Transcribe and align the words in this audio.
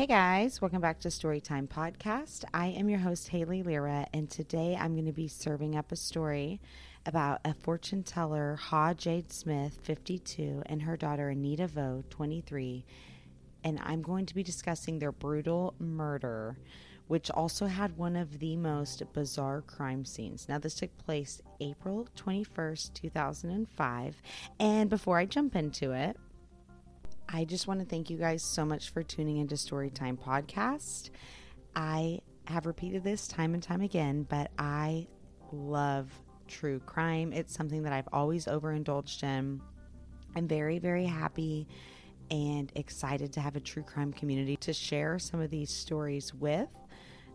Hey 0.00 0.06
guys, 0.06 0.62
welcome 0.62 0.80
back 0.80 0.98
to 1.00 1.08
Storytime 1.08 1.68
Podcast. 1.68 2.46
I 2.54 2.68
am 2.68 2.88
your 2.88 3.00
host, 3.00 3.28
Haley 3.28 3.62
Lyra, 3.62 4.06
and 4.14 4.30
today 4.30 4.74
I'm 4.74 4.94
going 4.94 5.04
to 5.04 5.12
be 5.12 5.28
serving 5.28 5.76
up 5.76 5.92
a 5.92 5.96
story 5.96 6.58
about 7.04 7.42
a 7.44 7.52
fortune 7.52 8.02
teller, 8.02 8.56
Ha 8.56 8.94
Jade 8.94 9.30
Smith, 9.30 9.78
52, 9.82 10.62
and 10.64 10.80
her 10.80 10.96
daughter, 10.96 11.28
Anita 11.28 11.66
Vo, 11.66 12.02
23. 12.08 12.82
And 13.62 13.78
I'm 13.82 14.00
going 14.00 14.24
to 14.24 14.34
be 14.34 14.42
discussing 14.42 14.98
their 14.98 15.12
brutal 15.12 15.74
murder, 15.78 16.56
which 17.08 17.30
also 17.30 17.66
had 17.66 17.98
one 17.98 18.16
of 18.16 18.38
the 18.38 18.56
most 18.56 19.02
bizarre 19.12 19.60
crime 19.60 20.06
scenes. 20.06 20.48
Now, 20.48 20.58
this 20.58 20.76
took 20.76 20.96
place 20.96 21.42
April 21.60 22.08
21st, 22.16 22.94
2005. 22.94 24.22
And 24.58 24.88
before 24.88 25.18
I 25.18 25.26
jump 25.26 25.54
into 25.54 25.92
it, 25.92 26.16
I 27.32 27.44
just 27.44 27.68
want 27.68 27.78
to 27.78 27.86
thank 27.86 28.10
you 28.10 28.16
guys 28.16 28.42
so 28.42 28.64
much 28.64 28.90
for 28.90 29.04
tuning 29.04 29.36
into 29.36 29.54
Storytime 29.54 30.18
Podcast. 30.18 31.10
I 31.76 32.20
have 32.46 32.66
repeated 32.66 33.04
this 33.04 33.28
time 33.28 33.54
and 33.54 33.62
time 33.62 33.82
again, 33.82 34.26
but 34.28 34.50
I 34.58 35.06
love 35.52 36.10
true 36.48 36.80
crime. 36.80 37.32
It's 37.32 37.54
something 37.54 37.84
that 37.84 37.92
I've 37.92 38.08
always 38.12 38.48
overindulged 38.48 39.22
in. 39.22 39.60
I'm 40.34 40.48
very, 40.48 40.80
very 40.80 41.06
happy 41.06 41.68
and 42.32 42.72
excited 42.74 43.32
to 43.34 43.40
have 43.40 43.54
a 43.54 43.60
true 43.60 43.84
crime 43.84 44.12
community 44.12 44.56
to 44.56 44.72
share 44.72 45.20
some 45.20 45.40
of 45.40 45.50
these 45.50 45.70
stories 45.70 46.34
with. 46.34 46.68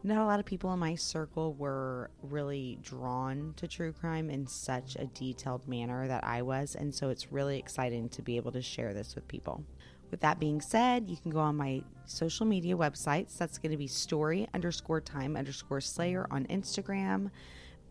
Not 0.04 0.18
a 0.18 0.26
lot 0.26 0.40
of 0.40 0.46
people 0.46 0.72
in 0.74 0.80
my 0.80 0.96
circle 0.96 1.54
were 1.54 2.12
really 2.22 2.78
drawn 2.84 3.54
to 3.58 3.68
true 3.68 3.94
crime 3.94 4.30
in 4.30 4.46
such 4.46 4.98
a 4.98 5.08
detailed 5.08 5.68
manner 5.68 6.08
that 6.08 6.24
I 6.24 6.42
was, 6.44 6.76
and 6.76 6.94
so 6.94 7.10
it's 7.10 7.32
really 7.32 7.58
exciting 7.58 8.10
to 8.10 8.22
be 8.22 8.36
able 8.36 8.52
to 8.52 8.62
share 8.62 8.94
this 8.94 9.16
with 9.16 9.28
people. 9.28 9.64
With 10.12 10.22
that 10.22 10.40
being 10.40 10.62
said, 10.62 11.10
you 11.10 11.18
can 11.18 11.32
go 11.32 11.40
on 11.40 11.56
my 11.56 11.82
social 12.06 12.46
media 12.46 12.76
websites. 12.76 13.38
That's 13.38 13.58
going 13.58 13.72
to 13.72 13.78
be 13.78 13.88
story 13.88 14.48
underscore 14.54 15.02
time 15.02 15.36
underscore 15.36 15.82
slayer 15.82 16.28
on 16.32 16.46
Instagram. 16.46 17.32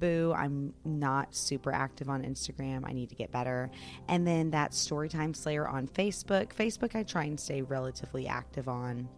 Boo, 0.00 0.33
I'm 0.36 0.74
not 0.84 1.34
super 1.34 1.72
active 1.72 2.08
on 2.08 2.22
Instagram. 2.22 2.83
I 2.84 2.92
need 2.92 3.08
to 3.11 3.14
get 3.14 3.30
better. 3.30 3.70
And 4.08 4.27
then 4.27 4.50
that's 4.50 4.77
Storytime 4.86 5.36
Slayer 5.36 5.69
on 5.69 5.86
Facebook. 5.86 6.52
Facebook, 6.52 6.97
I 6.97 7.05
try 7.05 7.24
and 7.24 7.39
stay 7.39 7.62
relatively 7.62 8.27
active 8.27 8.69
on. 8.69 9.08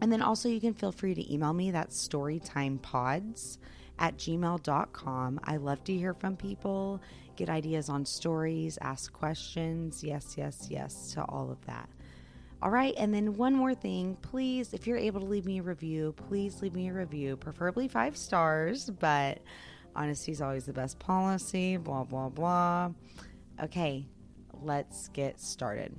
And 0.00 0.12
then 0.12 0.22
also, 0.22 0.48
you 0.48 0.60
can 0.60 0.74
feel 0.74 0.92
free 0.92 1.14
to 1.14 1.32
email 1.32 1.52
me. 1.52 1.70
That's 1.70 2.08
storytimepods 2.08 3.58
at 3.98 4.16
gmail.com. 4.18 5.40
I 5.44 5.56
love 5.56 5.84
to 5.84 5.94
hear 5.94 6.14
from 6.14 6.36
people, 6.36 7.00
get 7.36 7.48
ideas 7.48 7.88
on 7.88 8.04
stories, 8.04 8.78
ask 8.80 9.12
questions. 9.12 10.04
Yes, 10.04 10.34
yes, 10.36 10.68
yes 10.70 11.12
to 11.14 11.22
all 11.24 11.50
of 11.50 11.64
that. 11.66 11.88
All 12.62 12.70
right, 12.70 12.94
and 12.96 13.12
then 13.12 13.34
one 13.34 13.54
more 13.54 13.74
thing, 13.74 14.16
please, 14.22 14.72
if 14.72 14.86
you're 14.86 14.96
able 14.96 15.20
to 15.20 15.26
leave 15.26 15.44
me 15.44 15.58
a 15.58 15.62
review, 15.62 16.14
please 16.28 16.62
leave 16.62 16.74
me 16.74 16.88
a 16.88 16.92
review, 16.92 17.36
preferably 17.36 17.86
five 17.86 18.16
stars, 18.16 18.88
but 18.98 19.42
honesty 19.94 20.32
is 20.32 20.40
always 20.40 20.64
the 20.64 20.72
best 20.72 20.98
policy, 20.98 21.76
blah, 21.76 22.04
blah, 22.04 22.30
blah. 22.30 22.90
Okay, 23.62 24.06
let's 24.62 25.08
get 25.08 25.38
started. 25.38 25.94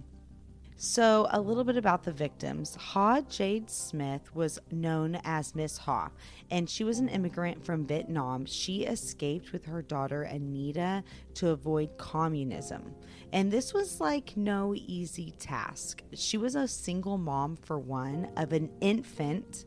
So, 0.80 1.28
a 1.32 1.42
little 1.42 1.64
bit 1.64 1.76
about 1.76 2.04
the 2.04 2.12
victims. 2.12 2.76
Ha 2.76 3.22
Jade 3.22 3.68
Smith 3.68 4.36
was 4.36 4.60
known 4.70 5.20
as 5.24 5.56
Miss 5.56 5.76
Ha, 5.80 6.12
and 6.52 6.70
she 6.70 6.84
was 6.84 7.00
an 7.00 7.10
immigrant 7.10 7.66
from 7.66 7.88
Vietnam. 7.88 8.46
She 8.46 8.84
escaped 8.84 9.52
with 9.52 9.66
her 9.66 9.82
daughter 9.82 10.22
Anita 10.22 11.04
to 11.34 11.50
avoid 11.50 11.98
communism. 11.98 12.94
And 13.34 13.52
this 13.52 13.74
was 13.74 14.00
like 14.00 14.38
no 14.38 14.76
easy 14.76 15.34
task. 15.40 16.04
She 16.14 16.38
was 16.38 16.54
a 16.54 16.68
single 16.68 17.18
mom, 17.18 17.56
for 17.56 17.80
one, 17.80 18.30
of 18.38 18.54
an 18.54 18.70
infant 18.80 19.66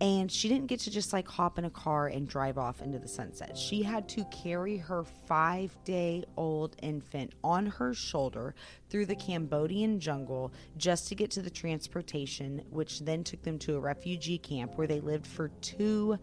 and 0.00 0.30
she 0.30 0.48
didn't 0.48 0.66
get 0.66 0.80
to 0.80 0.90
just 0.90 1.12
like 1.12 1.26
hop 1.26 1.58
in 1.58 1.64
a 1.64 1.70
car 1.70 2.06
and 2.06 2.28
drive 2.28 2.56
off 2.56 2.80
into 2.82 2.98
the 2.98 3.08
sunset. 3.08 3.56
She 3.56 3.82
had 3.82 4.08
to 4.10 4.24
carry 4.26 4.76
her 4.76 5.04
five 5.26 5.76
day 5.84 6.24
old 6.36 6.76
infant 6.82 7.32
on 7.42 7.66
her 7.66 7.94
shoulder 7.94 8.54
through 8.90 9.06
the 9.06 9.16
Cambodian 9.16 9.98
jungle 9.98 10.52
just 10.76 11.08
to 11.08 11.14
get 11.14 11.30
to 11.32 11.42
the 11.42 11.50
transportation, 11.50 12.62
which 12.70 13.00
then 13.00 13.24
took 13.24 13.42
them 13.42 13.58
to 13.60 13.76
a 13.76 13.80
refugee 13.80 14.38
camp 14.38 14.76
where 14.76 14.86
they 14.86 15.00
lived 15.00 15.26
for 15.26 15.48
two 15.60 16.18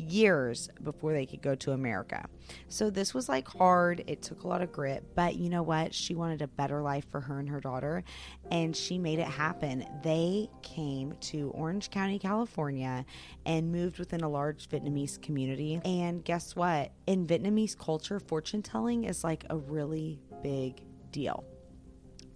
years 0.00 0.68
before 0.82 1.12
they 1.12 1.26
could 1.26 1.42
go 1.42 1.54
to 1.56 1.72
America. 1.72 2.26
So 2.68 2.90
this 2.90 3.14
was 3.14 3.28
like 3.28 3.46
hard. 3.46 4.02
It 4.06 4.22
took 4.22 4.42
a 4.42 4.48
lot 4.48 4.62
of 4.62 4.72
grit, 4.72 5.04
but 5.14 5.36
you 5.36 5.48
know 5.50 5.62
what? 5.62 5.94
She 5.94 6.14
wanted 6.14 6.42
a 6.42 6.48
better 6.48 6.82
life 6.82 7.04
for 7.10 7.20
her 7.20 7.38
and 7.38 7.48
her 7.48 7.60
daughter, 7.60 8.02
and 8.50 8.74
she 8.76 8.98
made 8.98 9.18
it 9.18 9.26
happen. 9.26 9.86
They 10.02 10.48
came 10.62 11.14
to 11.20 11.50
Orange 11.50 11.90
County, 11.90 12.18
California, 12.18 13.04
and 13.46 13.70
moved 13.70 13.98
within 13.98 14.22
a 14.22 14.28
large 14.28 14.68
Vietnamese 14.68 15.20
community. 15.20 15.80
And 15.84 16.24
guess 16.24 16.56
what? 16.56 16.92
In 17.06 17.26
Vietnamese 17.26 17.78
culture, 17.78 18.18
fortune 18.18 18.62
telling 18.62 19.04
is 19.04 19.22
like 19.22 19.44
a 19.50 19.56
really 19.56 20.18
big 20.42 20.82
deal 21.12 21.44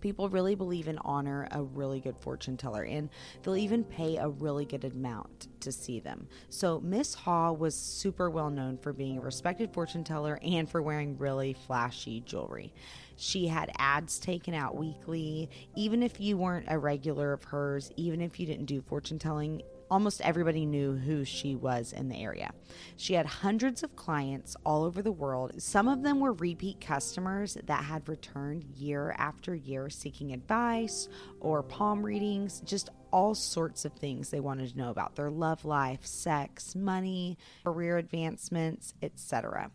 people 0.04 0.28
really 0.28 0.54
believe 0.54 0.86
in 0.86 0.98
honor 0.98 1.48
a 1.52 1.62
really 1.62 1.98
good 1.98 2.18
fortune 2.18 2.58
teller 2.58 2.82
and 2.82 3.08
they'll 3.42 3.56
even 3.56 3.82
pay 3.82 4.18
a 4.18 4.28
really 4.28 4.66
good 4.66 4.84
amount 4.84 5.48
to 5.60 5.72
see 5.72 5.98
them. 5.98 6.28
So 6.50 6.78
Miss 6.80 7.14
Ha 7.14 7.52
was 7.52 7.74
super 7.74 8.28
well 8.28 8.50
known 8.50 8.76
for 8.76 8.92
being 8.92 9.16
a 9.16 9.22
respected 9.22 9.72
fortune 9.72 10.04
teller 10.04 10.38
and 10.42 10.68
for 10.68 10.82
wearing 10.82 11.16
really 11.16 11.54
flashy 11.54 12.20
jewelry. 12.20 12.70
She 13.16 13.46
had 13.46 13.70
ads 13.78 14.18
taken 14.18 14.52
out 14.52 14.76
weekly. 14.76 15.48
Even 15.74 16.02
if 16.02 16.20
you 16.20 16.36
weren't 16.36 16.66
a 16.68 16.78
regular 16.78 17.32
of 17.32 17.42
hers, 17.44 17.90
even 17.96 18.20
if 18.20 18.38
you 18.38 18.44
didn't 18.44 18.66
do 18.66 18.82
fortune 18.82 19.18
telling, 19.18 19.62
almost 19.94 20.20
everybody 20.22 20.66
knew 20.66 20.96
who 20.96 21.24
she 21.24 21.54
was 21.54 21.92
in 21.92 22.08
the 22.08 22.20
area. 22.20 22.50
She 22.96 23.14
had 23.14 23.26
hundreds 23.26 23.84
of 23.84 23.94
clients 23.94 24.56
all 24.66 24.82
over 24.82 25.02
the 25.02 25.12
world. 25.12 25.52
Some 25.62 25.86
of 25.86 26.02
them 26.02 26.18
were 26.18 26.32
repeat 26.32 26.80
customers 26.80 27.56
that 27.66 27.84
had 27.84 28.08
returned 28.08 28.64
year 28.74 29.14
after 29.18 29.54
year 29.54 29.88
seeking 29.88 30.32
advice 30.32 31.08
or 31.38 31.62
palm 31.62 32.04
readings, 32.04 32.60
just 32.62 32.90
all 33.12 33.36
sorts 33.36 33.84
of 33.84 33.92
things 33.92 34.30
they 34.30 34.40
wanted 34.40 34.68
to 34.72 34.76
know 34.76 34.90
about 34.90 35.14
their 35.14 35.30
love 35.30 35.64
life, 35.64 36.04
sex, 36.04 36.74
money, 36.74 37.38
career 37.64 37.96
advancements, 37.96 38.94
etc. 39.00 39.70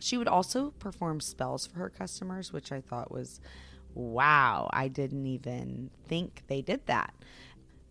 She 0.00 0.18
would 0.18 0.26
also 0.26 0.72
perform 0.80 1.20
spells 1.20 1.68
for 1.68 1.78
her 1.78 1.90
customers, 1.90 2.52
which 2.52 2.72
I 2.72 2.80
thought 2.80 3.12
was 3.12 3.40
wow, 3.94 4.68
I 4.72 4.88
didn't 4.88 5.26
even 5.26 5.90
think 6.08 6.42
they 6.46 6.62
did 6.62 6.86
that. 6.86 7.14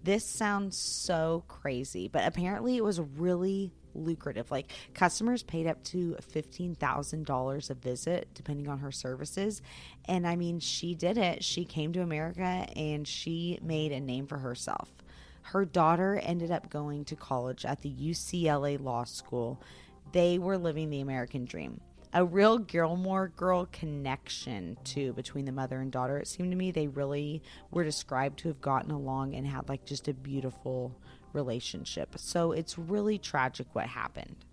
This 0.04 0.26
sounds 0.26 0.78
so 0.78 1.44
crazy, 1.48 2.08
but 2.08 2.26
apparently 2.26 2.78
it 2.78 2.84
was 2.84 3.00
really 3.00 3.72
lucrative. 3.94 4.50
Like 4.50 4.72
customers 4.94 5.44
paid 5.44 5.68
up 5.68 5.84
to 5.86 6.16
$15,000 6.34 7.70
a 7.70 7.74
visit 7.74 8.30
depending 8.34 8.70
on 8.70 8.80
her 8.80 8.92
services. 8.92 9.62
And 10.06 10.26
I 10.26 10.36
mean, 10.36 10.60
she 10.60 10.96
did 10.96 11.18
it. 11.18 11.44
She 11.44 11.66
came 11.66 11.92
to 11.94 12.02
America 12.02 12.66
and 12.76 13.08
she 13.08 13.60
made 13.62 13.92
a 13.92 14.00
name 14.00 14.28
for 14.28 14.38
herself. 14.38 14.90
Her 15.42 15.66
daughter 15.66 16.22
ended 16.24 16.52
up 16.52 16.70
going 16.70 17.06
to 17.06 17.16
college 17.16 17.66
at 17.66 17.82
the 17.82 17.92
UCLA 17.92 18.80
Law 18.80 19.04
School. 19.04 19.62
They 20.12 20.38
were 20.38 20.58
living 20.58 20.90
the 20.90 21.02
American 21.02 21.46
dream 21.46 21.82
a 22.14 22.26
real 22.26 22.58
Gilmore 22.58 23.30
Girl 23.30 23.68
connection 23.72 24.78
too 24.84 25.14
between 25.14 25.46
the 25.46 25.52
mother 25.52 25.82
and 25.82 25.92
daughter. 25.92 26.18
It 26.18 26.28
seemed 26.28 26.52
to 26.52 26.58
me 26.58 26.72
they 26.72 26.88
really 26.88 27.44
were 27.72 27.84
described 27.84 28.40
to 28.40 28.48
have 28.48 28.62
gotten 28.62 28.92
along 28.92 29.36
and 29.36 29.46
had 29.46 29.70
like 29.70 29.86
just 29.86 30.08
a 30.08 30.14
beautiful 30.14 30.96
relationship. 31.34 32.16
So 32.18 32.52
it's 32.52 32.78
really 32.78 33.18
tragic 33.18 33.68
what 33.74 33.88
happened. 33.88 34.46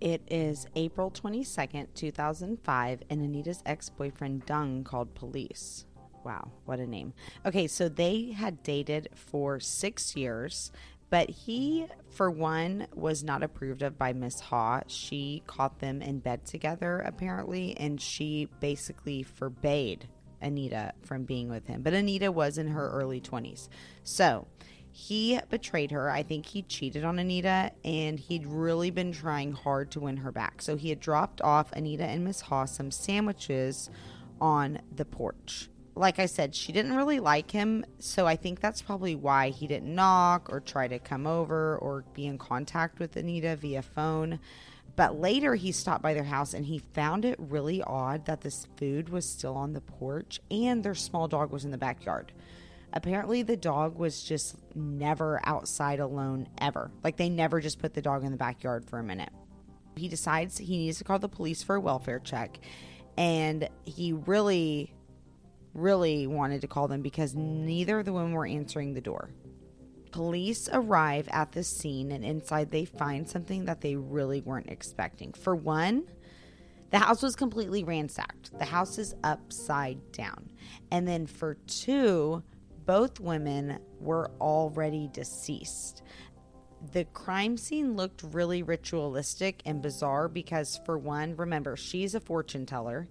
It 0.00 0.22
is 0.28 0.66
April 0.76 1.10
22nd, 1.10 1.86
2005, 1.94 3.02
and 3.10 3.22
Anita's 3.22 3.62
ex 3.64 3.88
boyfriend 3.88 4.44
Dung 4.44 4.84
called 4.84 5.14
police. 5.14 5.86
Wow, 6.24 6.50
what 6.64 6.78
a 6.78 6.86
name. 6.86 7.12
Okay, 7.44 7.66
so 7.66 7.88
they 7.88 8.32
had 8.32 8.62
dated 8.62 9.08
for 9.14 9.60
six 9.60 10.16
years. 10.16 10.72
But 11.14 11.30
he, 11.30 11.86
for 12.10 12.28
one, 12.28 12.88
was 12.92 13.22
not 13.22 13.44
approved 13.44 13.82
of 13.82 13.96
by 13.96 14.12
Miss 14.12 14.40
Ha. 14.40 14.82
She 14.88 15.44
caught 15.46 15.78
them 15.78 16.02
in 16.02 16.18
bed 16.18 16.44
together, 16.44 16.98
apparently, 17.06 17.76
and 17.76 18.00
she 18.00 18.48
basically 18.58 19.22
forbade 19.22 20.08
Anita 20.42 20.92
from 21.02 21.22
being 21.22 21.48
with 21.48 21.68
him. 21.68 21.82
But 21.82 21.94
Anita 21.94 22.32
was 22.32 22.58
in 22.58 22.66
her 22.66 22.90
early 22.90 23.20
20s. 23.20 23.68
So 24.02 24.48
he 24.90 25.38
betrayed 25.50 25.92
her. 25.92 26.10
I 26.10 26.24
think 26.24 26.46
he 26.46 26.62
cheated 26.62 27.04
on 27.04 27.20
Anita, 27.20 27.70
and 27.84 28.18
he'd 28.18 28.48
really 28.48 28.90
been 28.90 29.12
trying 29.12 29.52
hard 29.52 29.92
to 29.92 30.00
win 30.00 30.16
her 30.16 30.32
back. 30.32 30.62
So 30.62 30.74
he 30.74 30.88
had 30.88 30.98
dropped 30.98 31.40
off 31.42 31.70
Anita 31.74 32.04
and 32.04 32.24
Miss 32.24 32.40
Ha 32.40 32.64
some 32.64 32.90
sandwiches 32.90 33.88
on 34.40 34.80
the 34.92 35.04
porch 35.04 35.70
like 35.96 36.18
I 36.18 36.26
said, 36.26 36.54
she 36.54 36.72
didn't 36.72 36.96
really 36.96 37.20
like 37.20 37.50
him. 37.50 37.84
So 37.98 38.26
I 38.26 38.36
think 38.36 38.60
that's 38.60 38.82
probably 38.82 39.14
why 39.14 39.50
he 39.50 39.66
didn't 39.66 39.94
knock 39.94 40.48
or 40.50 40.60
try 40.60 40.88
to 40.88 40.98
come 40.98 41.26
over 41.26 41.76
or 41.78 42.04
be 42.14 42.26
in 42.26 42.38
contact 42.38 42.98
with 42.98 43.16
Anita 43.16 43.56
via 43.56 43.82
phone. 43.82 44.40
But 44.96 45.20
later 45.20 45.54
he 45.54 45.72
stopped 45.72 46.02
by 46.02 46.14
their 46.14 46.24
house 46.24 46.54
and 46.54 46.64
he 46.64 46.78
found 46.78 47.24
it 47.24 47.36
really 47.38 47.82
odd 47.82 48.26
that 48.26 48.40
this 48.40 48.66
food 48.76 49.08
was 49.08 49.28
still 49.28 49.54
on 49.54 49.72
the 49.72 49.80
porch 49.80 50.40
and 50.50 50.82
their 50.82 50.94
small 50.94 51.28
dog 51.28 51.50
was 51.50 51.64
in 51.64 51.70
the 51.70 51.78
backyard. 51.78 52.32
Apparently, 52.92 53.42
the 53.42 53.56
dog 53.56 53.98
was 53.98 54.22
just 54.22 54.54
never 54.76 55.40
outside 55.44 55.98
alone 55.98 56.46
ever. 56.58 56.92
Like, 57.02 57.16
they 57.16 57.28
never 57.28 57.60
just 57.60 57.80
put 57.80 57.92
the 57.92 58.00
dog 58.00 58.22
in 58.22 58.30
the 58.30 58.36
backyard 58.36 58.84
for 58.84 59.00
a 59.00 59.02
minute. 59.02 59.30
He 59.96 60.06
decides 60.06 60.58
he 60.58 60.78
needs 60.78 60.98
to 60.98 61.04
call 61.04 61.18
the 61.18 61.28
police 61.28 61.60
for 61.60 61.74
a 61.74 61.80
welfare 61.80 62.20
check. 62.20 62.60
And 63.18 63.68
he 63.84 64.12
really, 64.12 64.94
really 65.74 66.26
wanted 66.26 66.60
to 66.60 66.68
call 66.68 66.88
them 66.88 67.02
because 67.02 67.34
neither 67.34 67.98
of 67.98 68.04
the 68.04 68.12
women 68.12 68.32
were 68.32 68.46
answering 68.46 68.94
the 68.94 69.00
door. 69.00 69.30
Police 70.12 70.68
arrive 70.72 71.28
at 71.32 71.52
the 71.52 71.64
scene, 71.64 72.12
and 72.12 72.24
inside 72.24 72.70
they 72.70 72.84
find 72.84 73.28
something 73.28 73.64
that 73.64 73.80
they 73.80 73.96
really 73.96 74.40
weren't 74.40 74.70
expecting. 74.70 75.32
For 75.32 75.56
one, 75.56 76.04
the 76.90 77.00
house 77.00 77.22
was 77.22 77.34
completely 77.34 77.82
ransacked. 77.82 78.56
The 78.56 78.64
house 78.64 78.98
is 78.98 79.16
upside 79.24 80.12
down. 80.12 80.52
And 80.92 81.08
then 81.08 81.26
for 81.26 81.54
two, 81.66 82.44
both 82.86 83.18
women 83.18 83.80
were 83.98 84.30
already 84.40 85.08
deceased. 85.12 86.02
The 86.92 87.06
crime 87.06 87.56
scene 87.56 87.96
looked 87.96 88.22
really 88.30 88.62
ritualistic 88.62 89.62
and 89.64 89.82
bizarre 89.82 90.28
because, 90.28 90.78
for 90.84 90.96
one, 90.96 91.34
remember, 91.34 91.76
she's 91.76 92.14
a 92.14 92.20
fortune 92.20 92.66
teller 92.66 93.08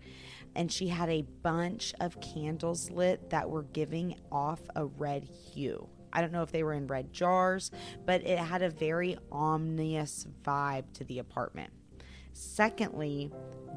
and 0.56 0.72
she 0.72 0.88
had 0.88 1.10
a 1.10 1.26
bunch 1.42 1.94
of 2.00 2.20
candles 2.22 2.90
lit 2.92 3.30
that 3.30 3.50
were 3.50 3.64
giving 3.64 4.16
off 4.32 4.62
a 4.76 4.86
red 4.86 5.24
hue. 5.24 5.88
I 6.12 6.22
don't 6.22 6.32
know 6.32 6.44
if 6.44 6.52
they 6.52 6.64
were 6.64 6.74
in 6.74 6.88
red 6.88 7.12
jars, 7.12 7.72
but 8.06 8.26
it 8.26 8.38
had 8.38 8.62
a 8.62 8.70
very 8.70 9.18
ominous 9.32 10.28
vibe 10.44 10.94
to 10.94 11.04
the 11.04 11.20
apartment. 11.20 11.74
Secondly, 12.34 13.32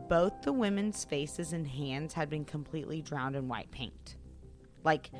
both 0.09 0.43
the 0.43 0.53
women's 0.53 1.05
faces 1.05 1.53
and 1.53 1.67
hands 1.67 2.15
had 2.15 2.29
been 2.29 2.45
completely 2.45 3.01
drowned 3.01 3.37
in 3.37 3.49
white 3.49 3.71
paint. 3.71 4.17
Like, 4.85 5.11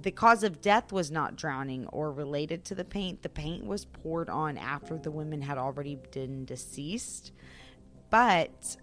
the 0.00 0.10
cause 0.10 0.42
of 0.42 0.60
death 0.60 0.92
was 0.92 1.10
not 1.10 1.36
drowning 1.36 1.86
or 1.88 2.12
related 2.12 2.64
to 2.66 2.74
the 2.74 2.84
paint. 2.84 3.22
The 3.22 3.28
paint 3.28 3.66
was 3.66 3.84
poured 3.84 4.30
on 4.30 4.56
after 4.56 4.98
the 4.98 5.10
women 5.10 5.42
had 5.42 5.58
already 5.58 5.98
been 6.12 6.44
deceased, 6.44 7.32
but 8.10 8.76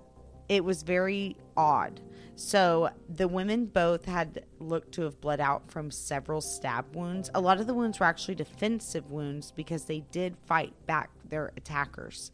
it 0.49 0.63
was 0.63 0.83
very 0.83 1.37
odd. 1.55 2.01
So 2.35 2.89
the 3.09 3.27
women 3.27 3.65
both 3.65 4.05
had 4.05 4.45
looked 4.59 4.93
to 4.93 5.03
have 5.03 5.21
bled 5.21 5.39
out 5.39 5.69
from 5.69 5.91
several 5.91 6.41
stab 6.41 6.95
wounds. 6.95 7.29
A 7.35 7.41
lot 7.41 7.59
of 7.59 7.67
the 7.67 7.73
wounds 7.73 7.99
were 7.99 8.05
actually 8.05 8.35
defensive 8.35 9.11
wounds 9.11 9.51
because 9.51 9.85
they 9.85 9.99
did 10.11 10.35
fight 10.45 10.73
back 10.87 11.11
their 11.29 11.51
attackers. 11.55 12.31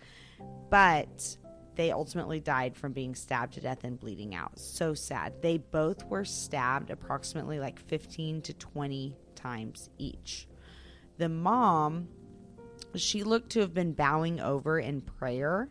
But 0.70 1.38
they 1.76 1.92
ultimately 1.92 2.40
died 2.40 2.76
from 2.76 2.94
being 2.94 3.16
stabbed 3.16 3.54
to 3.54 3.62
death 3.62 3.84
and 3.84 4.00
bleeding 4.00 4.36
out. 4.36 4.58
So 4.60 4.94
sad. 4.94 5.42
They 5.42 5.58
both 5.58 6.06
were 6.06 6.26
stabbed 6.26 6.92
approximately 6.92 7.60
like 7.60 7.80
15 7.88 8.42
to 8.44 8.54
20 8.54 9.16
times 9.36 9.90
each. 9.98 10.48
The 11.18 11.30
mom, 11.30 12.08
she 12.96 13.24
looked 13.24 13.52
to 13.52 13.60
have 13.62 13.74
been 13.74 13.94
bowing 13.94 14.40
over 14.40 14.80
in 14.80 15.02
prayer, 15.02 15.70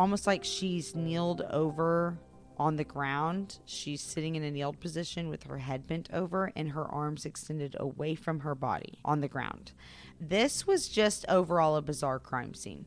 almost 0.00 0.26
like 0.26 0.44
she's 0.44 0.96
kneeled 0.96 1.42
over 1.50 2.18
on 2.56 2.76
the 2.76 2.84
ground. 2.84 3.58
She's 3.66 4.00
sitting 4.00 4.34
in 4.34 4.42
a 4.42 4.50
kneeled 4.50 4.80
position 4.80 5.28
with 5.28 5.44
her 5.44 5.58
head 5.58 5.86
bent 5.86 6.08
over 6.12 6.50
and 6.56 6.70
her 6.70 6.86
arms 6.86 7.26
extended 7.26 7.76
away 7.78 8.14
from 8.14 8.40
her 8.40 8.54
body 8.54 8.98
on 9.04 9.20
the 9.20 9.28
ground. 9.28 9.72
This 10.18 10.66
was 10.66 10.88
just 10.88 11.26
overall 11.28 11.76
a 11.76 11.82
bizarre 11.82 12.18
crime 12.18 12.54
scene. 12.54 12.86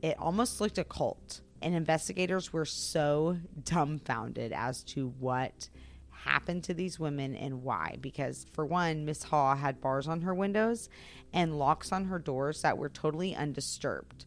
It 0.00 0.16
almost 0.18 0.60
looked 0.60 0.78
occult 0.78 1.42
and 1.60 1.74
investigators 1.74 2.52
were 2.52 2.64
so 2.64 3.38
dumbfounded 3.62 4.52
as 4.52 4.82
to 4.84 5.08
what 5.18 5.68
happened 6.10 6.64
to 6.64 6.74
these 6.74 6.98
women 6.98 7.34
and 7.34 7.62
why. 7.62 7.96
Because, 8.00 8.46
for 8.52 8.64
one, 8.64 9.04
Miss 9.04 9.22
Ha 9.24 9.54
had 9.54 9.80
bars 9.80 10.08
on 10.08 10.22
her 10.22 10.34
windows 10.34 10.88
and 11.32 11.58
locks 11.58 11.92
on 11.92 12.06
her 12.06 12.18
doors 12.18 12.62
that 12.62 12.78
were 12.78 12.88
totally 12.88 13.34
undisturbed. 13.34 14.24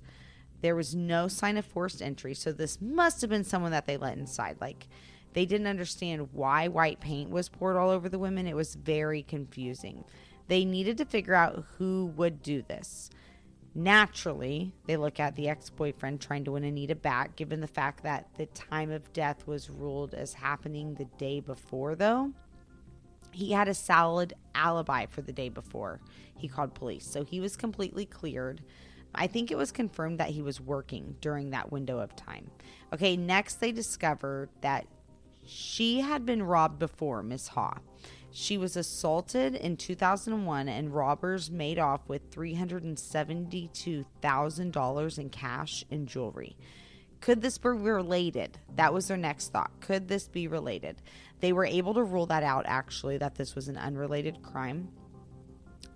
There 0.61 0.75
was 0.75 0.95
no 0.95 1.27
sign 1.27 1.57
of 1.57 1.65
forced 1.65 2.01
entry, 2.01 2.33
so 2.33 2.51
this 2.51 2.81
must 2.81 3.21
have 3.21 3.29
been 3.29 3.43
someone 3.43 3.71
that 3.71 3.85
they 3.85 3.97
let 3.97 4.17
inside. 4.17 4.57
Like, 4.59 4.87
they 5.33 5.45
didn't 5.45 5.67
understand 5.67 6.29
why 6.33 6.67
white 6.67 6.99
paint 6.99 7.29
was 7.29 7.49
poured 7.49 7.77
all 7.77 7.89
over 7.89 8.09
the 8.09 8.19
women. 8.19 8.47
It 8.47 8.55
was 8.55 8.75
very 8.75 9.21
confusing. 9.21 10.03
They 10.47 10.65
needed 10.65 10.97
to 10.97 11.05
figure 11.05 11.35
out 11.35 11.65
who 11.77 12.11
would 12.15 12.41
do 12.41 12.63
this. 12.63 13.09
Naturally, 13.75 14.73
they 14.87 14.97
look 14.97 15.19
at 15.19 15.35
the 15.35 15.49
ex 15.49 15.69
boyfriend 15.69 16.19
trying 16.19 16.43
to 16.45 16.53
win 16.53 16.63
Anita 16.63 16.95
back, 16.95 17.35
given 17.35 17.61
the 17.61 17.67
fact 17.67 18.01
that 18.01 18.27
the 18.35 18.47
time 18.47 18.89
of 18.89 19.13
death 19.13 19.45
was 19.45 19.69
ruled 19.69 20.15
as 20.15 20.33
happening 20.33 20.95
the 20.95 21.05
day 21.19 21.39
before, 21.39 21.93
though. 21.93 22.33
He 23.31 23.51
had 23.51 23.67
a 23.67 23.75
solid 23.75 24.33
alibi 24.55 25.05
for 25.05 25.21
the 25.21 25.31
day 25.31 25.49
before 25.49 25.99
he 26.35 26.47
called 26.47 26.73
police, 26.73 27.05
so 27.05 27.23
he 27.23 27.39
was 27.39 27.55
completely 27.55 28.07
cleared. 28.07 28.63
I 29.17 29.27
think 29.27 29.51
it 29.51 29.57
was 29.57 29.71
confirmed 29.71 30.19
that 30.19 30.29
he 30.29 30.41
was 30.41 30.61
working 30.61 31.15
during 31.19 31.49
that 31.49 31.71
window 31.71 31.99
of 31.99 32.15
time. 32.15 32.49
Okay, 32.93 33.17
next 33.17 33.55
they 33.55 33.71
discovered 33.71 34.49
that 34.61 34.85
she 35.45 36.01
had 36.01 36.25
been 36.25 36.43
robbed 36.43 36.79
before, 36.79 37.23
Miss 37.23 37.47
Ha. 37.49 37.79
She 38.31 38.57
was 38.57 38.77
assaulted 38.77 39.55
in 39.55 39.77
2001 39.77 40.69
and 40.69 40.93
robbers 40.93 41.49
made 41.49 41.79
off 41.79 42.07
with 42.07 42.29
$372,000 42.29 45.17
in 45.17 45.29
cash 45.29 45.83
and 45.89 46.07
jewelry. 46.07 46.55
Could 47.19 47.41
this 47.41 47.57
be 47.57 47.69
related? 47.69 48.59
That 48.75 48.93
was 48.93 49.07
their 49.07 49.17
next 49.17 49.51
thought. 49.51 49.71
Could 49.79 50.07
this 50.07 50.27
be 50.27 50.47
related? 50.47 51.01
They 51.39 51.51
were 51.51 51.65
able 51.65 51.95
to 51.95 52.03
rule 52.03 52.27
that 52.27 52.43
out, 52.43 52.65
actually, 52.67 53.17
that 53.17 53.33
this 53.35 53.55
was 53.55 53.67
an 53.67 53.77
unrelated 53.77 54.43
crime. 54.43 54.89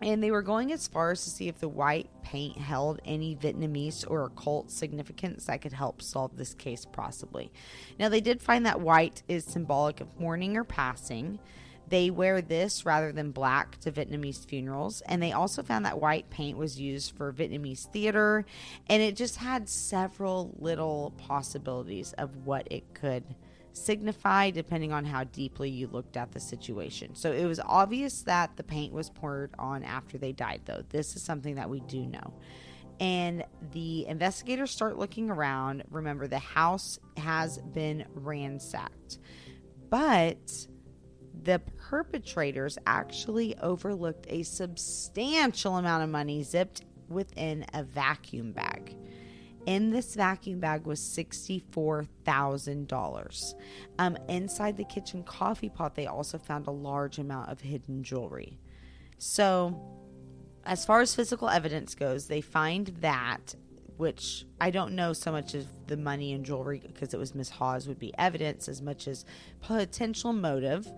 And 0.01 0.23
they 0.23 0.31
were 0.31 0.41
going 0.41 0.71
as 0.71 0.87
far 0.87 1.11
as 1.11 1.23
to 1.23 1.29
see 1.29 1.47
if 1.47 1.59
the 1.59 1.69
white 1.69 2.09
paint 2.23 2.57
held 2.57 2.99
any 3.05 3.35
Vietnamese 3.35 4.03
or 4.09 4.23
occult 4.23 4.71
significance 4.71 5.45
that 5.45 5.61
could 5.61 5.73
help 5.73 6.01
solve 6.01 6.35
this 6.37 6.55
case, 6.55 6.85
possibly. 6.91 7.51
Now, 7.99 8.09
they 8.09 8.21
did 8.21 8.41
find 8.41 8.65
that 8.65 8.81
white 8.81 9.21
is 9.27 9.45
symbolic 9.45 10.01
of 10.01 10.19
mourning 10.19 10.57
or 10.57 10.63
passing. 10.63 11.39
They 11.87 12.09
wear 12.09 12.41
this 12.41 12.85
rather 12.85 13.11
than 13.11 13.31
black 13.31 13.79
to 13.81 13.91
Vietnamese 13.91 14.45
funerals. 14.45 15.01
And 15.01 15.21
they 15.21 15.33
also 15.33 15.61
found 15.61 15.85
that 15.85 16.01
white 16.01 16.29
paint 16.31 16.57
was 16.57 16.79
used 16.79 17.15
for 17.15 17.31
Vietnamese 17.31 17.85
theater. 17.85 18.45
And 18.87 19.03
it 19.03 19.15
just 19.15 19.35
had 19.35 19.69
several 19.69 20.55
little 20.57 21.13
possibilities 21.17 22.13
of 22.13 22.45
what 22.45 22.67
it 22.71 22.93
could 22.95 23.23
signify 23.73 24.51
depending 24.51 24.91
on 24.91 25.05
how 25.05 25.23
deeply 25.25 25.69
you 25.69 25.87
looked 25.87 26.17
at 26.17 26.31
the 26.31 26.39
situation. 26.39 27.15
So 27.15 27.31
it 27.31 27.45
was 27.45 27.59
obvious 27.59 28.23
that 28.23 28.57
the 28.57 28.63
paint 28.63 28.93
was 28.93 29.09
poured 29.09 29.53
on 29.57 29.83
after 29.83 30.17
they 30.17 30.31
died, 30.31 30.61
though. 30.65 30.83
This 30.89 31.15
is 31.15 31.23
something 31.23 31.55
that 31.55 31.69
we 31.69 31.79
do 31.81 32.05
know. 32.05 32.33
And 32.99 33.43
the 33.71 34.05
investigators 34.05 34.71
start 34.71 34.97
looking 34.97 35.31
around. 35.31 35.83
Remember, 35.89 36.27
the 36.27 36.39
house 36.39 36.99
has 37.17 37.57
been 37.57 38.05
ransacked. 38.13 39.17
But 39.89 40.67
the 41.43 41.59
perpetrators 41.77 42.77
actually 42.85 43.57
overlooked 43.57 44.27
a 44.29 44.43
substantial 44.43 45.77
amount 45.77 46.03
of 46.03 46.09
money 46.09 46.43
zipped 46.43 46.83
within 47.09 47.65
a 47.73 47.83
vacuum 47.83 48.51
bag. 48.51 48.95
In 49.65 49.89
this 49.91 50.15
vacuum 50.15 50.59
bag 50.59 50.85
was 50.85 50.99
$64,000. 50.99 53.53
Um, 53.99 54.17
inside 54.27 54.75
the 54.77 54.85
kitchen 54.85 55.21
coffee 55.23 55.69
pot, 55.69 55.93
they 55.95 56.07
also 56.07 56.39
found 56.39 56.67
a 56.67 56.71
large 56.71 57.19
amount 57.19 57.51
of 57.51 57.61
hidden 57.61 58.03
jewelry. 58.03 58.59
So, 59.17 59.79
as 60.65 60.85
far 60.85 61.01
as 61.01 61.13
physical 61.13 61.49
evidence 61.49 61.93
goes, 61.95 62.27
they 62.27 62.41
find 62.41 62.87
that, 63.01 63.55
which 63.97 64.45
I 64.59 64.71
don't 64.71 64.93
know 64.93 65.13
so 65.13 65.31
much 65.31 65.53
as 65.53 65.67
the 65.87 65.97
money 65.97 66.33
and 66.33 66.43
jewelry 66.43 66.81
because 66.85 67.13
it 67.13 67.17
was 67.17 67.35
Miss 67.35 67.49
Ha's 67.49 67.87
would 67.87 67.99
be 67.99 68.11
evidence 68.17 68.67
as 68.67 68.81
much 68.81 69.07
as 69.07 69.25
potential 69.59 70.33
motive. 70.33 70.91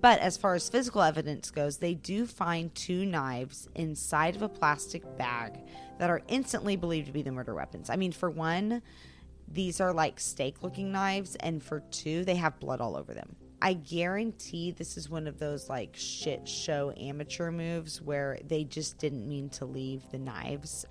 But 0.00 0.18
as 0.20 0.36
far 0.36 0.54
as 0.54 0.68
physical 0.68 1.02
evidence 1.02 1.50
goes, 1.50 1.76
they 1.76 1.94
do 1.94 2.26
find 2.26 2.74
two 2.74 3.04
knives 3.04 3.68
inside 3.74 4.34
of 4.36 4.42
a 4.42 4.48
plastic 4.48 5.02
bag 5.18 5.58
that 5.98 6.08
are 6.08 6.22
instantly 6.28 6.76
believed 6.76 7.06
to 7.08 7.12
be 7.12 7.22
the 7.22 7.32
murder 7.32 7.54
weapons. 7.54 7.90
I 7.90 7.96
mean, 7.96 8.12
for 8.12 8.30
one, 8.30 8.80
these 9.46 9.80
are 9.80 9.92
like 9.92 10.18
steak 10.18 10.62
looking 10.62 10.90
knives, 10.90 11.36
and 11.36 11.62
for 11.62 11.80
two, 11.90 12.24
they 12.24 12.36
have 12.36 12.58
blood 12.60 12.80
all 12.80 12.96
over 12.96 13.12
them. 13.12 13.36
I 13.62 13.74
guarantee 13.74 14.70
this 14.70 14.96
is 14.96 15.10
one 15.10 15.26
of 15.26 15.38
those 15.38 15.68
like 15.68 15.94
shit 15.94 16.48
show 16.48 16.94
amateur 16.96 17.50
moves 17.50 18.00
where 18.00 18.38
they 18.46 18.64
just 18.64 18.96
didn't 18.96 19.28
mean 19.28 19.50
to 19.50 19.66
leave 19.66 20.02
the 20.10 20.18
knives. 20.18 20.86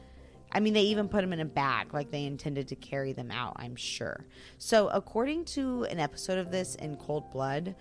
I 0.52 0.60
mean, 0.60 0.74
they 0.74 0.82
even 0.82 1.08
put 1.08 1.22
them 1.22 1.34
in 1.34 1.40
a 1.40 1.46
bag 1.46 1.94
like 1.94 2.12
they 2.12 2.26
intended 2.26 2.68
to 2.70 2.76
carry 2.76 3.14
them 3.14 3.32
out, 3.32 3.54
I'm 3.58 3.76
sure. 3.76 4.26
So, 4.58 4.88
according 4.90 5.46
to 5.46 5.84
an 5.84 6.00
episode 6.00 6.40
of 6.40 6.52
this 6.52 6.76
in 6.76 6.98
Cold 6.98 7.30
Blood, 7.32 7.76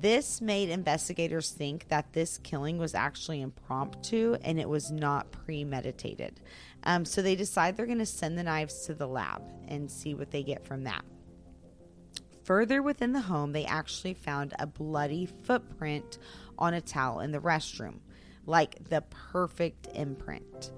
this 0.00 0.40
made 0.40 0.70
investigators 0.70 1.50
think 1.50 1.88
that 1.88 2.12
this 2.12 2.38
killing 2.38 2.78
was 2.78 2.94
actually 2.94 3.42
impromptu 3.42 4.36
and 4.42 4.58
it 4.58 4.68
was 4.68 4.90
not 4.90 5.30
premeditated. 5.30 6.40
Um, 6.82 7.04
so 7.04 7.22
they 7.22 7.36
decide 7.36 7.76
they're 7.76 7.86
going 7.86 7.98
to 7.98 8.06
send 8.06 8.36
the 8.36 8.42
knives 8.42 8.86
to 8.86 8.94
the 8.94 9.06
lab 9.06 9.42
and 9.68 9.90
see 9.90 10.14
what 10.14 10.30
they 10.30 10.42
get 10.42 10.66
from 10.66 10.84
that. 10.84 11.04
Further 12.44 12.82
within 12.82 13.12
the 13.12 13.20
home, 13.20 13.52
they 13.52 13.64
actually 13.64 14.14
found 14.14 14.52
a 14.58 14.66
bloody 14.66 15.26
footprint 15.26 16.18
on 16.58 16.74
a 16.74 16.80
towel 16.80 17.20
in 17.20 17.30
the 17.30 17.38
restroom. 17.38 18.00
like 18.46 18.88
the 18.90 19.02
perfect 19.32 19.88
imprint. 19.94 20.72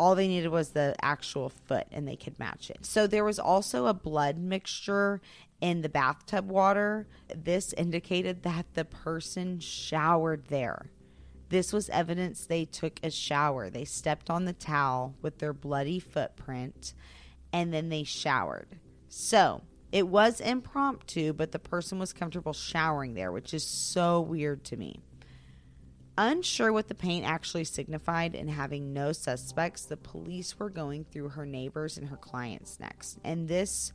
All 0.00 0.14
they 0.14 0.28
needed 0.28 0.48
was 0.48 0.70
the 0.70 0.94
actual 1.02 1.50
foot 1.50 1.86
and 1.92 2.08
they 2.08 2.16
could 2.16 2.38
match 2.38 2.70
it. 2.70 2.86
So 2.86 3.06
there 3.06 3.22
was 3.22 3.38
also 3.38 3.84
a 3.84 3.92
blood 3.92 4.38
mixture 4.38 5.20
in 5.60 5.82
the 5.82 5.90
bathtub 5.90 6.48
water. 6.48 7.06
This 7.36 7.74
indicated 7.74 8.42
that 8.44 8.64
the 8.72 8.86
person 8.86 9.60
showered 9.60 10.46
there. 10.46 10.90
This 11.50 11.70
was 11.70 11.90
evidence 11.90 12.46
they 12.46 12.64
took 12.64 12.98
a 13.02 13.10
shower. 13.10 13.68
They 13.68 13.84
stepped 13.84 14.30
on 14.30 14.46
the 14.46 14.54
towel 14.54 15.16
with 15.20 15.38
their 15.38 15.52
bloody 15.52 15.98
footprint 15.98 16.94
and 17.52 17.70
then 17.70 17.90
they 17.90 18.04
showered. 18.04 18.78
So 19.10 19.60
it 19.92 20.08
was 20.08 20.40
impromptu, 20.40 21.34
but 21.34 21.52
the 21.52 21.58
person 21.58 21.98
was 21.98 22.14
comfortable 22.14 22.54
showering 22.54 23.12
there, 23.12 23.32
which 23.32 23.52
is 23.52 23.64
so 23.64 24.22
weird 24.22 24.64
to 24.64 24.78
me. 24.78 25.02
Unsure 26.18 26.72
what 26.72 26.88
the 26.88 26.94
paint 26.94 27.24
actually 27.24 27.64
signified 27.64 28.34
and 28.34 28.50
having 28.50 28.92
no 28.92 29.12
suspects, 29.12 29.84
the 29.84 29.96
police 29.96 30.58
were 30.58 30.68
going 30.68 31.04
through 31.04 31.30
her 31.30 31.46
neighbors 31.46 31.96
and 31.96 32.08
her 32.08 32.16
clients 32.16 32.78
next. 32.78 33.18
And 33.24 33.48
this 33.48 33.92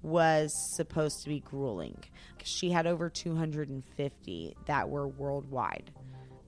was 0.00 0.54
supposed 0.54 1.22
to 1.22 1.28
be 1.28 1.40
grueling. 1.40 2.02
Because 2.36 2.48
she 2.50 2.70
had 2.70 2.86
over 2.86 3.10
250 3.10 4.56
that 4.66 4.88
were 4.88 5.08
worldwide. 5.08 5.90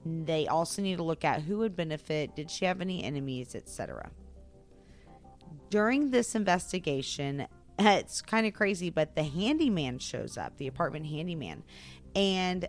They 0.05 0.47
also 0.47 0.81
need 0.81 0.97
to 0.97 1.03
look 1.03 1.23
at 1.23 1.43
who 1.43 1.59
would 1.59 1.75
benefit, 1.75 2.35
did 2.35 2.49
she 2.49 2.65
have 2.65 2.81
any 2.81 3.03
enemies, 3.03 3.53
etc. 3.53 4.09
During 5.69 6.09
this 6.09 6.33
investigation, 6.33 7.47
it's 7.77 8.21
kind 8.21 8.47
of 8.47 8.53
crazy, 8.53 8.89
but 8.89 9.15
the 9.15 9.23
handyman 9.23 9.99
shows 9.99 10.37
up, 10.37 10.57
the 10.57 10.67
apartment 10.67 11.05
handyman, 11.05 11.63
and 12.15 12.67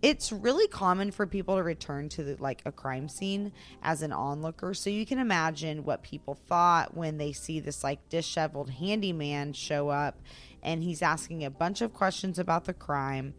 it's 0.00 0.30
really 0.30 0.68
common 0.68 1.10
for 1.10 1.26
people 1.26 1.56
to 1.56 1.62
return 1.62 2.08
to 2.10 2.22
the, 2.22 2.36
like 2.38 2.62
a 2.64 2.72
crime 2.72 3.08
scene 3.08 3.52
as 3.82 4.02
an 4.02 4.12
onlooker. 4.12 4.72
So 4.74 4.90
you 4.90 5.04
can 5.04 5.18
imagine 5.18 5.84
what 5.84 6.02
people 6.02 6.34
thought 6.34 6.96
when 6.96 7.18
they 7.18 7.32
see 7.32 7.58
this 7.58 7.82
like 7.82 8.08
disheveled 8.08 8.70
handyman 8.70 9.52
show 9.52 9.88
up 9.88 10.20
and 10.62 10.82
he's 10.82 11.02
asking 11.02 11.44
a 11.44 11.50
bunch 11.50 11.80
of 11.80 11.92
questions 11.92 12.38
about 12.38 12.64
the 12.64 12.74
crime 12.74 13.34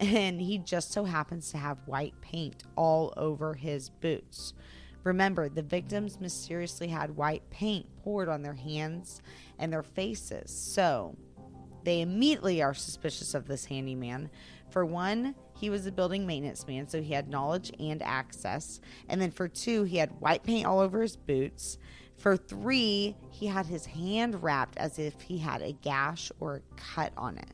and 0.00 0.40
he 0.40 0.58
just 0.58 0.92
so 0.92 1.04
happens 1.04 1.52
to 1.52 1.58
have 1.58 1.78
white 1.86 2.14
paint 2.20 2.64
all 2.76 3.14
over 3.16 3.54
his 3.54 3.88
boots. 3.88 4.54
Remember, 5.04 5.48
the 5.48 5.62
victims 5.62 6.20
mysteriously 6.20 6.88
had 6.88 7.16
white 7.16 7.48
paint 7.50 7.86
poured 8.02 8.28
on 8.28 8.42
their 8.42 8.54
hands 8.54 9.22
and 9.58 9.72
their 9.72 9.82
faces. 9.82 10.50
So 10.50 11.16
they 11.84 12.00
immediately 12.00 12.62
are 12.62 12.74
suspicious 12.74 13.34
of 13.34 13.46
this 13.46 13.64
handyman. 13.64 14.30
For 14.72 14.86
one, 14.86 15.34
he 15.54 15.68
was 15.68 15.86
a 15.86 15.92
building 15.92 16.26
maintenance 16.26 16.66
man, 16.66 16.88
so 16.88 17.02
he 17.02 17.12
had 17.12 17.28
knowledge 17.28 17.70
and 17.78 18.02
access. 18.02 18.80
And 19.06 19.20
then 19.20 19.30
for 19.30 19.46
two, 19.46 19.84
he 19.84 19.98
had 19.98 20.18
white 20.18 20.42
paint 20.42 20.66
all 20.66 20.80
over 20.80 21.02
his 21.02 21.14
boots. 21.14 21.76
For 22.16 22.38
three, 22.38 23.16
he 23.30 23.46
had 23.46 23.66
his 23.66 23.84
hand 23.84 24.42
wrapped 24.42 24.78
as 24.78 24.98
if 24.98 25.20
he 25.20 25.38
had 25.38 25.60
a 25.60 25.72
gash 25.72 26.32
or 26.40 26.56
a 26.56 26.76
cut 26.76 27.12
on 27.18 27.36
it, 27.36 27.50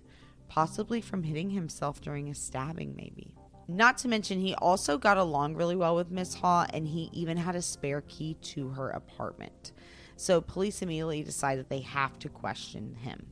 possibly 0.48 1.00
from 1.00 1.24
hitting 1.24 1.50
himself 1.50 2.00
during 2.00 2.28
a 2.28 2.34
stabbing, 2.36 2.94
maybe. 2.96 3.34
Not 3.66 3.98
to 3.98 4.08
mention, 4.08 4.40
he 4.40 4.54
also 4.54 4.96
got 4.96 5.18
along 5.18 5.54
really 5.54 5.76
well 5.76 5.96
with 5.96 6.12
Miss 6.12 6.34
Ha, 6.34 6.68
and 6.72 6.86
he 6.86 7.10
even 7.12 7.36
had 7.36 7.56
a 7.56 7.62
spare 7.62 8.02
key 8.02 8.34
to 8.42 8.68
her 8.68 8.90
apartment. 8.90 9.72
So 10.14 10.40
police 10.40 10.82
immediately 10.82 11.24
decided 11.24 11.68
they 11.68 11.80
have 11.80 12.18
to 12.20 12.28
question 12.28 12.94
him. 12.94 13.26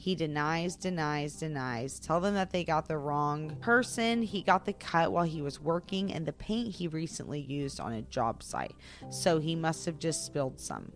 He 0.00 0.14
denies, 0.14 0.76
denies, 0.76 1.34
denies. 1.34 2.00
Tell 2.00 2.22
them 2.22 2.32
that 2.32 2.52
they 2.52 2.64
got 2.64 2.88
the 2.88 2.96
wrong 2.96 3.54
person. 3.60 4.22
He 4.22 4.40
got 4.40 4.64
the 4.64 4.72
cut 4.72 5.12
while 5.12 5.24
he 5.24 5.42
was 5.42 5.60
working, 5.60 6.10
and 6.10 6.24
the 6.24 6.32
paint 6.32 6.74
he 6.74 6.88
recently 6.88 7.38
used 7.38 7.78
on 7.80 7.92
a 7.92 8.00
job 8.00 8.42
site. 8.42 8.74
So 9.10 9.38
he 9.38 9.54
must 9.54 9.84
have 9.84 9.98
just 9.98 10.24
spilled 10.24 10.58
some. 10.58 10.90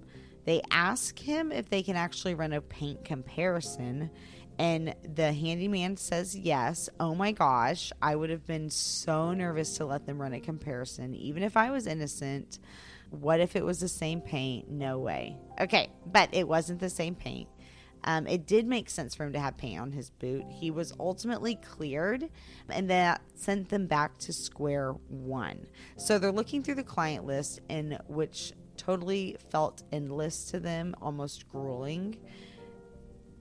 They 0.46 0.62
ask 0.70 1.18
him 1.18 1.52
if 1.52 1.68
they 1.68 1.82
can 1.82 1.96
actually 1.96 2.34
run 2.34 2.54
a 2.54 2.62
paint 2.62 3.04
comparison, 3.04 4.08
and 4.58 4.94
the 5.14 5.34
handyman 5.34 5.98
says 5.98 6.34
yes. 6.34 6.88
Oh 6.98 7.14
my 7.14 7.32
gosh, 7.32 7.92
I 8.00 8.16
would 8.16 8.30
have 8.30 8.46
been 8.46 8.70
so 8.70 9.34
nervous 9.34 9.76
to 9.76 9.84
let 9.84 10.06
them 10.06 10.18
run 10.18 10.32
a 10.32 10.40
comparison, 10.40 11.14
even 11.14 11.42
if 11.42 11.58
I 11.58 11.70
was 11.70 11.86
innocent. 11.86 12.58
What 13.10 13.38
if 13.38 13.54
it 13.54 13.66
was 13.66 13.80
the 13.80 13.88
same 13.88 14.22
paint? 14.22 14.70
No 14.70 14.98
way. 14.98 15.36
Okay, 15.60 15.90
but 16.06 16.30
it 16.32 16.48
wasn't 16.48 16.80
the 16.80 16.88
same 16.88 17.14
paint. 17.14 17.50
Um, 18.04 18.26
it 18.26 18.46
did 18.46 18.66
make 18.66 18.90
sense 18.90 19.14
for 19.14 19.24
him 19.24 19.32
to 19.32 19.40
have 19.40 19.56
paint 19.56 19.80
on 19.80 19.92
his 19.92 20.10
boot. 20.10 20.44
He 20.48 20.70
was 20.70 20.92
ultimately 21.00 21.56
cleared, 21.56 22.28
and 22.68 22.88
that 22.90 23.22
sent 23.34 23.70
them 23.70 23.86
back 23.86 24.18
to 24.18 24.32
square 24.32 24.92
one. 25.08 25.66
So 25.96 26.18
they're 26.18 26.32
looking 26.32 26.62
through 26.62 26.76
the 26.76 26.84
client 26.84 27.24
list, 27.24 27.60
in 27.68 27.98
which 28.08 28.52
totally 28.76 29.36
felt 29.50 29.82
endless 29.92 30.44
to 30.50 30.60
them, 30.60 30.94
almost 31.00 31.48
grueling 31.48 32.18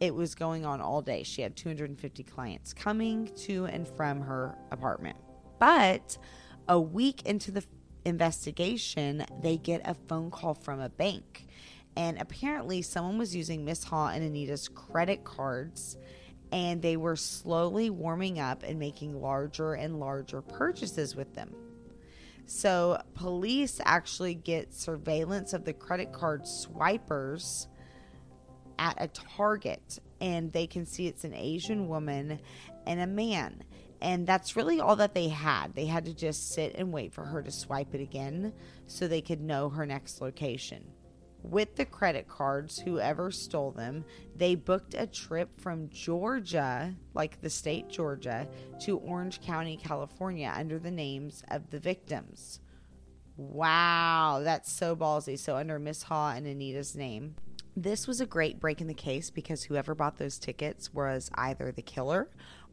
it 0.03 0.13
was 0.13 0.35
going 0.35 0.65
on 0.65 0.81
all 0.81 1.01
day. 1.01 1.23
She 1.23 1.41
had 1.41 1.55
250 1.55 2.23
clients 2.23 2.73
coming 2.73 3.31
to 3.37 3.65
and 3.67 3.87
from 3.87 4.19
her 4.19 4.53
apartment. 4.69 5.15
But 5.59 6.17
a 6.67 6.77
week 6.77 7.21
into 7.25 7.51
the 7.51 7.63
investigation, 8.03 9.25
they 9.41 9.55
get 9.55 9.81
a 9.85 9.93
phone 9.93 10.29
call 10.29 10.55
from 10.55 10.81
a 10.81 10.89
bank. 10.89 11.47
And 11.95 12.19
apparently, 12.19 12.81
someone 12.81 13.17
was 13.17 13.35
using 13.35 13.65
Miss 13.65 13.83
Ha 13.85 14.09
and 14.09 14.23
Anita's 14.23 14.67
credit 14.67 15.23
cards, 15.23 15.97
and 16.51 16.81
they 16.81 16.97
were 16.97 17.15
slowly 17.15 17.89
warming 17.89 18.39
up 18.39 18.63
and 18.63 18.79
making 18.79 19.21
larger 19.21 19.73
and 19.73 19.99
larger 19.99 20.41
purchases 20.41 21.15
with 21.15 21.33
them. 21.35 21.53
So, 22.45 23.01
police 23.13 23.79
actually 23.83 24.33
get 24.33 24.73
surveillance 24.73 25.53
of 25.53 25.65
the 25.65 25.73
credit 25.73 26.11
card 26.11 26.47
swipers 26.47 27.67
at 28.79 28.95
a 28.99 29.07
Target 29.07 29.99
and 30.19 30.51
they 30.51 30.67
can 30.67 30.85
see 30.85 31.07
it's 31.07 31.25
an 31.25 31.33
Asian 31.33 31.87
woman 31.87 32.39
and 32.87 32.99
a 33.01 33.07
man. 33.07 33.63
And 34.01 34.25
that's 34.25 34.55
really 34.55 34.79
all 34.79 34.95
that 34.97 35.13
they 35.13 35.29
had. 35.29 35.75
They 35.75 35.85
had 35.85 36.05
to 36.05 36.13
just 36.13 36.53
sit 36.53 36.75
and 36.75 36.91
wait 36.91 37.13
for 37.13 37.25
her 37.25 37.41
to 37.41 37.51
swipe 37.51 37.93
it 37.93 38.01
again 38.01 38.53
so 38.87 39.07
they 39.07 39.21
could 39.21 39.41
know 39.41 39.69
her 39.69 39.85
next 39.85 40.21
location. 40.21 40.83
With 41.43 41.75
the 41.75 41.85
credit 41.85 42.27
cards, 42.27 42.79
whoever 42.79 43.29
stole 43.29 43.71
them, 43.71 44.05
they 44.35 44.55
booked 44.55 44.95
a 44.97 45.05
trip 45.05 45.59
from 45.59 45.89
Georgia, 45.89 46.95
like 47.13 47.41
the 47.41 47.49
state 47.49 47.89
Georgia, 47.89 48.47
to 48.81 48.97
Orange 48.99 49.41
County, 49.41 49.75
California, 49.75 50.53
under 50.55 50.79
the 50.79 50.89
names 50.89 51.43
of 51.49 51.69
the 51.69 51.79
victims. 51.79 52.61
Wow, 53.35 54.41
that's 54.43 54.71
so 54.71 54.95
ballsy. 54.95 55.37
So, 55.37 55.57
under 55.57 55.79
Miss 55.79 56.03
Ha 56.03 56.31
and 56.31 56.47
Anita's 56.47 56.95
name. 56.95 57.35
This 57.75 58.07
was 58.07 58.21
a 58.21 58.25
great 58.27 58.59
break 58.59 58.81
in 58.81 58.87
the 58.87 58.93
case 58.93 59.31
because 59.31 59.63
whoever 59.63 59.95
bought 59.95 60.17
those 60.17 60.37
tickets 60.37 60.93
was 60.93 61.31
either 61.33 61.71
the 61.71 61.81
killer 61.81 62.29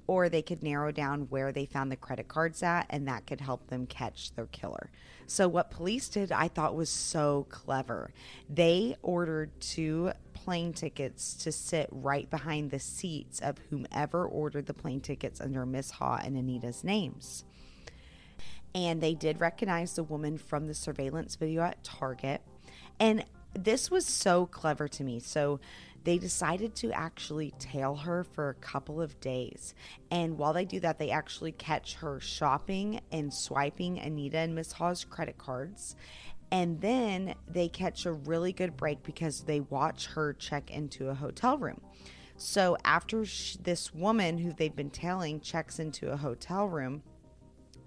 or 0.06 0.28
they 0.28 0.42
could 0.42 0.62
narrow 0.62 0.90
down 0.92 1.22
where 1.30 1.52
they 1.52 1.66
found 1.66 1.90
the 1.90 1.96
credit 1.96 2.28
cards 2.28 2.62
at 2.62 2.86
and 2.90 3.06
that 3.08 3.26
could 3.26 3.40
help 3.40 3.66
them 3.68 3.86
catch 3.86 4.32
their 4.34 4.46
killer. 4.46 4.90
So, 5.26 5.46
what 5.46 5.70
police 5.70 6.08
did, 6.08 6.32
I 6.32 6.48
thought 6.48 6.74
was 6.74 6.90
so 6.90 7.46
clever. 7.50 8.10
They 8.48 8.96
ordered 9.02 9.52
two 9.60 10.12
plane 10.34 10.72
tickets 10.72 11.34
to 11.34 11.52
sit 11.52 11.88
right 11.92 12.28
behind 12.28 12.70
the 12.70 12.80
seats 12.80 13.38
of 13.40 13.58
whomever 13.70 14.26
ordered 14.26 14.66
the 14.66 14.74
plane 14.74 15.00
tickets 15.00 15.40
under 15.40 15.64
Miss 15.64 15.92
Ha 15.92 16.20
and 16.24 16.36
Anita's 16.36 16.82
names. 16.82 17.44
And 18.74 19.00
they 19.00 19.14
did 19.14 19.40
recognize 19.40 19.94
the 19.94 20.02
woman 20.02 20.38
from 20.38 20.66
the 20.66 20.74
surveillance 20.74 21.36
video 21.36 21.62
at 21.62 21.84
Target. 21.84 22.40
And 22.98 23.24
this 23.54 23.90
was 23.90 24.06
so 24.06 24.46
clever 24.46 24.88
to 24.88 25.04
me. 25.04 25.18
So 25.20 25.60
they 26.04 26.18
decided 26.18 26.74
to 26.76 26.92
actually 26.92 27.52
tail 27.58 27.94
her 27.94 28.24
for 28.24 28.48
a 28.48 28.54
couple 28.54 29.00
of 29.00 29.20
days. 29.20 29.74
And 30.10 30.38
while 30.38 30.52
they 30.52 30.64
do 30.64 30.80
that, 30.80 30.98
they 30.98 31.10
actually 31.10 31.52
catch 31.52 31.94
her 31.94 32.20
shopping 32.20 33.00
and 33.12 33.32
swiping 33.32 33.98
Anita 33.98 34.38
and 34.38 34.54
Miss 34.54 34.72
Ha's 34.72 35.04
credit 35.04 35.38
cards. 35.38 35.96
And 36.50 36.80
then 36.80 37.34
they 37.46 37.68
catch 37.68 38.06
a 38.06 38.12
really 38.12 38.52
good 38.52 38.76
break 38.76 39.02
because 39.02 39.42
they 39.42 39.60
watch 39.60 40.06
her 40.06 40.32
check 40.32 40.70
into 40.70 41.08
a 41.08 41.14
hotel 41.14 41.58
room. 41.58 41.80
So 42.36 42.76
after 42.84 43.24
sh- 43.26 43.56
this 43.62 43.94
woman 43.94 44.38
who 44.38 44.52
they've 44.52 44.74
been 44.74 44.90
tailing 44.90 45.40
checks 45.40 45.78
into 45.78 46.10
a 46.10 46.16
hotel 46.16 46.66
room, 46.66 47.02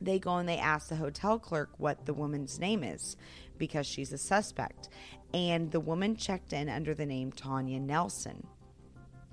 they 0.02 0.20
go 0.20 0.38
and 0.38 0.48
they 0.48 0.58
ask 0.58 0.90
the 0.90 0.96
hotel 0.96 1.40
clerk 1.40 1.70
what 1.78 2.06
the 2.06 2.14
woman's 2.14 2.60
name 2.60 2.84
is 2.84 3.18
because 3.58 3.86
she's 3.86 4.14
a 4.14 4.18
suspect. 4.18 4.90
And 5.34 5.72
the 5.72 5.80
woman 5.80 6.16
checked 6.16 6.54
in 6.54 6.70
under 6.70 6.94
the 6.94 7.06
name 7.06 7.32
Tanya 7.32 7.80
Nelson. 7.80 8.46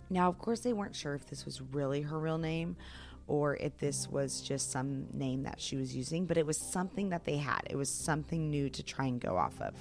Now, 0.09 0.29
of 0.29 0.39
course, 0.39 0.61
they 0.61 0.73
weren't 0.73 0.97
sure 0.97 1.15
if 1.15 1.27
this 1.27 1.45
was 1.45 1.61
really 1.61 2.03
her 2.03 2.19
real 2.19 2.39
name 2.39 2.77
or 3.29 3.57
if 3.57 3.79
this 3.79 4.09
was 4.09 4.41
just 4.41 4.73
some 4.73 5.07
name 5.13 5.45
that 5.45 5.61
she 5.61 5.77
was 5.77 5.95
using, 5.95 6.27
but 6.27 6.37
it 6.37 6.45
was 6.45 6.59
something 6.59 7.11
that 7.11 7.25
they 7.25 7.37
had. 7.37 7.61
It 7.71 7.77
was 7.77 7.89
something 7.89 8.51
new 8.51 8.69
to 8.71 8.83
try 8.83 9.07
and 9.07 9.21
go 9.21 9.37
off 9.37 9.61
of. 9.61 9.75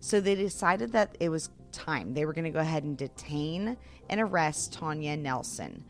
So 0.00 0.20
they 0.20 0.34
decided 0.34 0.92
that 0.92 1.16
it 1.20 1.28
was 1.28 1.50
time. 1.72 2.14
They 2.14 2.24
were 2.24 2.32
going 2.32 2.44
to 2.44 2.50
go 2.50 2.60
ahead 2.60 2.84
and 2.84 2.96
detain 2.96 3.76
and 4.08 4.20
arrest 4.20 4.72
Tanya 4.72 5.16
Nelson. 5.16 5.84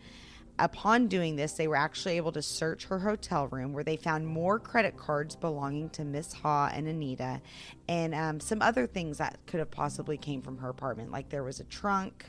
Upon 0.59 1.09
doing 1.09 1.37
this, 1.37 1.53
they 1.53 1.69
were 1.69 1.77
actually 1.77 2.17
able 2.17 2.33
to 2.33 2.43
search 2.43 2.87
her 2.87 2.99
hotel 2.99 3.47
room 3.49 3.73
where 3.73 3.85
they 3.85 3.97
found 3.97 4.27
more 4.27 4.59
credit 4.59 4.97
cards 4.97 5.37
belonging 5.37 5.91
to 5.91 6.05
Miss 6.05 6.33
Ha 6.33 6.71
and 6.73 6.87
Anita 6.87 7.41
and 7.89 8.15
um, 8.15 8.41
some 8.41 8.63
other 8.63 8.87
things 8.87 9.19
that 9.19 9.39
could 9.47 9.61
have 9.61 9.71
possibly 9.71 10.17
came 10.17 10.43
from 10.43 10.59
her 10.59 10.69
apartment. 10.69 11.11
Like 11.11 11.29
there 11.29 11.45
was 11.45 11.61
a 11.61 11.65
trunk, 11.65 12.25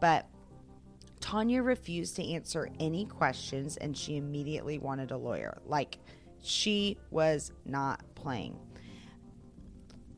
but 0.00 0.26
Tanya 1.20 1.62
refused 1.62 2.16
to 2.16 2.32
answer 2.32 2.68
any 2.78 3.04
questions 3.06 3.76
and 3.76 3.96
she 3.96 4.16
immediately 4.16 4.78
wanted 4.78 5.10
a 5.10 5.16
lawyer. 5.16 5.58
Like 5.66 5.98
she 6.42 6.98
was 7.10 7.52
not 7.64 8.02
playing. 8.14 8.58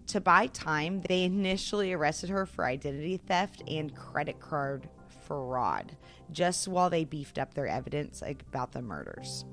To 0.09 0.21
buy 0.21 0.49
time, 0.49 1.03
they 1.09 1.25
initially 1.25 1.93
arrested 1.93 2.31
her 2.31 2.47
for 2.47 2.65
identity 2.65 3.17
theft 3.17 3.63
and 3.69 3.95
credit 3.95 4.41
card 4.41 4.89
fraud 5.31 5.97
just 6.33 6.67
while 6.67 6.91
they 6.91 7.05
beefed 7.05 7.39
up 7.39 7.55
their 7.55 7.69
evidence 7.69 8.21
about 8.49 8.73
the 8.73 8.83
murders. 8.83 9.45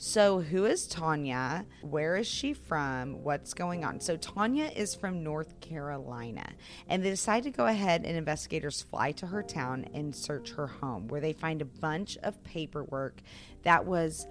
So, 0.00 0.40
who 0.40 0.66
is 0.66 0.86
Tanya? 0.86 1.64
Where 1.80 2.14
is 2.16 2.26
she 2.26 2.52
from? 2.52 3.24
What's 3.24 3.54
going 3.54 3.84
on? 3.84 4.00
So, 4.00 4.16
Tanya 4.16 4.66
is 4.66 4.94
from 4.94 5.24
North 5.24 5.58
Carolina, 5.60 6.46
and 6.88 7.02
they 7.02 7.10
decide 7.10 7.42
to 7.44 7.50
go 7.50 7.66
ahead 7.66 8.04
and 8.04 8.16
investigators 8.16 8.82
fly 8.82 9.10
to 9.12 9.26
her 9.26 9.42
town 9.42 9.86
and 9.94 10.14
search 10.14 10.52
her 10.52 10.68
home, 10.68 11.08
where 11.08 11.22
they 11.22 11.32
find 11.32 11.62
a 11.62 11.64
bunch 11.64 12.16
of 12.22 12.44
paperwork 12.44 13.22
that 13.64 13.86
was 13.86 14.26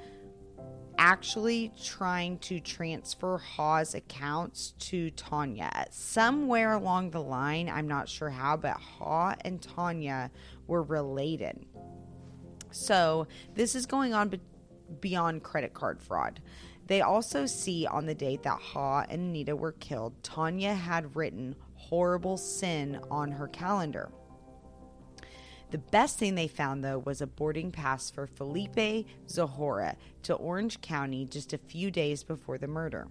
actually 0.97 1.71
trying 1.81 2.39
to 2.39 2.59
transfer 2.59 3.37
Ha's 3.37 3.93
accounts 3.93 4.73
to 4.79 5.11
Tanya. 5.11 5.85
Somewhere 5.91 6.73
along 6.73 7.11
the 7.11 7.21
line, 7.21 7.69
I'm 7.69 7.87
not 7.87 8.09
sure 8.09 8.29
how, 8.29 8.57
but 8.57 8.77
Ha 8.77 9.35
and 9.41 9.61
Tanya 9.61 10.31
were 10.67 10.83
related. 10.83 11.65
So 12.71 13.27
this 13.55 13.75
is 13.75 13.85
going 13.85 14.13
on 14.13 14.29
be- 14.29 14.41
beyond 14.99 15.43
credit 15.43 15.73
card 15.73 16.01
fraud. 16.01 16.41
They 16.87 17.01
also 17.01 17.45
see 17.45 17.85
on 17.85 18.05
the 18.05 18.15
date 18.15 18.43
that 18.43 18.59
Ha 18.59 19.05
and 19.09 19.29
Anita 19.29 19.55
were 19.55 19.73
killed, 19.73 20.21
Tanya 20.23 20.73
had 20.73 21.15
written 21.15 21.55
horrible 21.75 22.37
sin 22.37 22.99
on 23.11 23.31
her 23.31 23.47
calendar. 23.47 24.09
The 25.69 25.77
best 25.77 26.17
thing 26.17 26.35
they 26.35 26.47
found, 26.47 26.83
though, 26.83 26.99
was 26.99 27.21
a 27.21 27.27
boarding 27.27 27.71
pass 27.71 28.09
for 28.09 28.25
Felipe 28.25 29.05
Zamora 29.27 29.97
to 30.23 30.33
Orange 30.33 30.79
County 30.81 31.25
just 31.25 31.51
a 31.51 31.57
few 31.57 31.91
days 31.91 32.23
before 32.23 32.57
the 32.57 32.67
murder. 32.67 33.07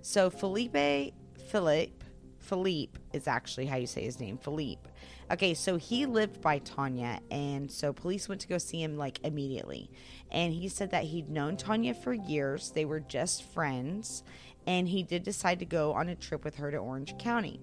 So 0.00 0.30
Felipe, 0.30 1.12
Philip, 1.48 1.90
Philippe 2.38 2.98
is 3.12 3.28
actually 3.28 3.66
how 3.66 3.76
you 3.76 3.86
say 3.86 4.04
his 4.04 4.18
name, 4.18 4.38
Philippe. 4.38 4.88
Okay, 5.30 5.54
so 5.54 5.76
he 5.76 6.06
lived 6.06 6.40
by 6.40 6.58
Tanya, 6.58 7.20
and 7.30 7.70
so 7.70 7.92
police 7.92 8.28
went 8.28 8.40
to 8.40 8.48
go 8.48 8.58
see 8.58 8.82
him 8.82 8.96
like 8.96 9.20
immediately. 9.24 9.90
And 10.30 10.52
he 10.52 10.68
said 10.68 10.90
that 10.90 11.04
he'd 11.04 11.30
known 11.30 11.56
Tanya 11.56 11.94
for 11.94 12.12
years, 12.12 12.70
they 12.70 12.84
were 12.84 13.00
just 13.00 13.42
friends, 13.42 14.22
and 14.66 14.88
he 14.88 15.02
did 15.02 15.22
decide 15.22 15.58
to 15.60 15.64
go 15.64 15.92
on 15.92 16.08
a 16.08 16.14
trip 16.14 16.44
with 16.44 16.56
her 16.56 16.70
to 16.70 16.78
Orange 16.78 17.16
County. 17.18 17.60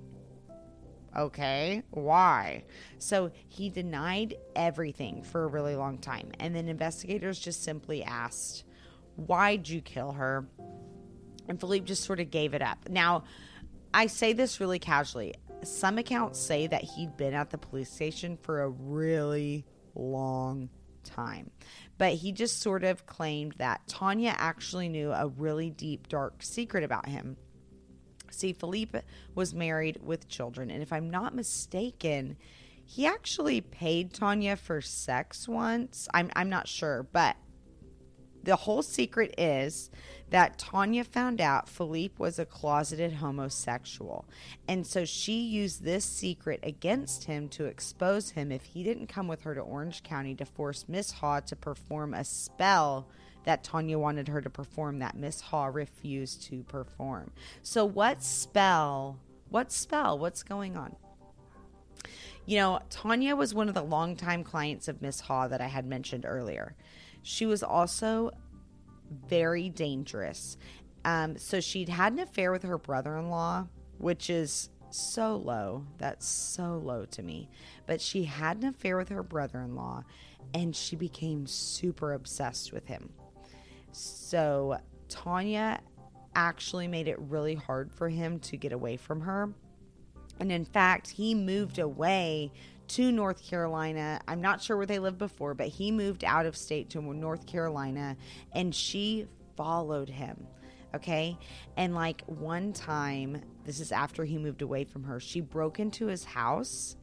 Okay, 1.17 1.83
why? 1.89 2.63
So 2.97 3.31
he 3.47 3.69
denied 3.69 4.35
everything 4.55 5.23
for 5.23 5.43
a 5.43 5.47
really 5.47 5.75
long 5.75 5.97
time. 5.97 6.31
And 6.39 6.55
then 6.55 6.67
investigators 6.67 7.39
just 7.39 7.63
simply 7.63 8.03
asked, 8.03 8.63
Why'd 9.15 9.67
you 9.67 9.81
kill 9.81 10.13
her? 10.13 10.45
And 11.47 11.59
Philippe 11.59 11.85
just 11.85 12.03
sort 12.03 12.19
of 12.19 12.31
gave 12.31 12.53
it 12.53 12.61
up. 12.61 12.89
Now, 12.89 13.23
I 13.93 14.07
say 14.07 14.33
this 14.33 14.59
really 14.59 14.79
casually. 14.79 15.33
Some 15.63 15.97
accounts 15.97 16.39
say 16.39 16.67
that 16.67 16.83
he'd 16.83 17.17
been 17.17 17.33
at 17.33 17.49
the 17.49 17.57
police 17.57 17.91
station 17.91 18.37
for 18.37 18.61
a 18.61 18.69
really 18.69 19.65
long 19.95 20.69
time. 21.03 21.49
But 21.97 22.13
he 22.13 22.31
just 22.31 22.61
sort 22.61 22.83
of 22.83 23.05
claimed 23.05 23.55
that 23.57 23.81
Tanya 23.87 24.33
actually 24.37 24.87
knew 24.87 25.11
a 25.11 25.27
really 25.27 25.69
deep, 25.69 26.07
dark 26.07 26.43
secret 26.43 26.83
about 26.83 27.09
him 27.09 27.35
See, 28.31 28.53
Philippe 28.53 29.01
was 29.35 29.53
married 29.53 29.99
with 30.01 30.27
children, 30.27 30.69
and 30.69 30.81
if 30.81 30.91
I'm 30.93 31.09
not 31.09 31.35
mistaken, 31.35 32.37
he 32.85 33.05
actually 33.05 33.61
paid 33.61 34.13
Tanya 34.13 34.55
for 34.55 34.81
sex 34.81 35.47
once. 35.47 36.07
I'm 36.13 36.31
I'm 36.35 36.49
not 36.49 36.67
sure, 36.67 37.07
but 37.11 37.35
the 38.43 38.55
whole 38.55 38.81
secret 38.81 39.35
is 39.37 39.89
that 40.29 40.57
Tanya 40.57 41.03
found 41.03 41.41
out 41.41 41.67
Philippe 41.67 42.15
was 42.17 42.39
a 42.39 42.45
closeted 42.45 43.13
homosexual. 43.13 44.25
And 44.67 44.85
so 44.85 45.05
she 45.05 45.41
used 45.41 45.83
this 45.83 46.05
secret 46.05 46.59
against 46.63 47.25
him 47.25 47.49
to 47.49 47.65
expose 47.65 48.31
him 48.31 48.51
if 48.51 48.63
he 48.63 48.83
didn't 48.83 49.07
come 49.07 49.27
with 49.27 49.41
her 49.41 49.55
to 49.55 49.61
Orange 49.61 50.03
County 50.03 50.35
to 50.35 50.45
force 50.45 50.85
Miss 50.87 51.11
Ha 51.11 51.41
to 51.41 51.55
perform 51.55 52.13
a 52.13 52.23
spell 52.23 53.07
that 53.43 53.63
Tanya 53.63 53.97
wanted 53.97 54.27
her 54.27 54.41
to 54.41 54.49
perform 54.49 54.99
that 54.99 55.17
Miss 55.17 55.41
Ha 55.41 55.65
refused 55.65 56.43
to 56.43 56.63
perform. 56.63 57.31
So, 57.61 57.85
what 57.85 58.23
spell? 58.23 59.19
What 59.49 59.71
spell? 59.71 60.17
What's 60.17 60.43
going 60.43 60.75
on? 60.77 60.95
You 62.45 62.57
know, 62.57 62.79
Tanya 62.89 63.35
was 63.35 63.53
one 63.53 63.69
of 63.69 63.75
the 63.75 63.83
longtime 63.83 64.43
clients 64.43 64.87
of 64.87 65.01
Miss 65.01 65.21
Ha 65.21 65.47
that 65.47 65.61
I 65.61 65.67
had 65.67 65.85
mentioned 65.85 66.25
earlier. 66.27 66.75
She 67.21 67.45
was 67.45 67.63
also 67.63 68.31
very 69.27 69.69
dangerous. 69.69 70.57
Um, 71.05 71.37
so, 71.37 71.59
she'd 71.59 71.89
had 71.89 72.13
an 72.13 72.19
affair 72.19 72.51
with 72.51 72.63
her 72.63 72.77
brother 72.77 73.17
in 73.17 73.29
law, 73.29 73.67
which 73.97 74.29
is 74.29 74.69
so 74.91 75.35
low. 75.35 75.85
That's 75.97 76.27
so 76.27 76.81
low 76.83 77.05
to 77.05 77.23
me. 77.23 77.49
But 77.85 78.01
she 78.01 78.23
had 78.23 78.57
an 78.57 78.69
affair 78.69 78.97
with 78.97 79.09
her 79.09 79.23
brother 79.23 79.61
in 79.61 79.75
law 79.75 80.03
and 80.53 80.75
she 80.75 80.95
became 80.95 81.45
super 81.45 82.13
obsessed 82.13 82.73
with 82.73 82.87
him. 82.87 83.11
So 83.91 84.79
Tanya 85.07 85.81
actually 86.35 86.87
made 86.87 87.07
it 87.07 87.19
really 87.19 87.55
hard 87.55 87.91
for 87.91 88.09
him 88.09 88.39
to 88.39 88.57
get 88.57 88.71
away 88.71 88.97
from 88.97 89.21
her. 89.21 89.53
And 90.39 90.51
in 90.51 90.65
fact, 90.65 91.09
he 91.09 91.35
moved 91.35 91.79
away 91.79 92.51
to 92.89 93.11
North 93.11 93.43
Carolina. 93.43 94.19
I'm 94.27 94.41
not 94.41 94.61
sure 94.61 94.77
where 94.77 94.85
they 94.85 94.99
lived 94.99 95.17
before, 95.17 95.53
but 95.53 95.67
he 95.67 95.91
moved 95.91 96.23
out 96.23 96.45
of 96.45 96.55
state 96.55 96.89
to 96.91 97.01
North 97.01 97.45
Carolina 97.45 98.15
and 98.53 98.73
she 98.73 99.27
followed 99.55 100.09
him. 100.09 100.47
Okay. 100.95 101.37
And 101.77 101.93
like 101.93 102.23
one 102.25 102.73
time, 102.73 103.41
this 103.63 103.79
is 103.79 103.91
after 103.91 104.25
he 104.25 104.37
moved 104.37 104.61
away 104.61 104.85
from 104.85 105.03
her, 105.03 105.19
she 105.19 105.41
broke 105.41 105.79
into 105.79 106.07
his 106.07 106.23
house. 106.23 106.95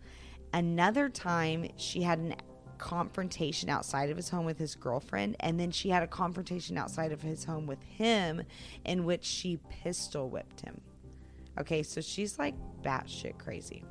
Another 0.53 1.09
time, 1.09 1.69
she 1.77 2.03
had 2.03 2.19
an 2.19 2.35
confrontation 2.79 3.69
outside 3.69 4.11
of 4.11 4.17
his 4.17 4.29
home 4.29 4.45
with 4.45 4.59
his 4.59 4.75
girlfriend, 4.75 5.37
and 5.41 5.59
then 5.59 5.71
she 5.71 5.89
had 5.89 6.03
a 6.03 6.07
confrontation 6.07 6.79
outside 6.79 7.13
of 7.13 7.23
his 7.23 7.45
home 7.45 7.67
with 7.67 7.83
him 7.83 8.43
in 8.85 9.05
which 9.05 9.25
she 9.25 9.59
pistol 9.69 10.29
whipped 10.29 10.61
him. 10.61 10.81
Okay, 11.59 11.83
so 11.83 12.01
she's 12.01 12.39
like 12.39 12.55
batshit 12.83 13.39
crazy. 13.39 13.85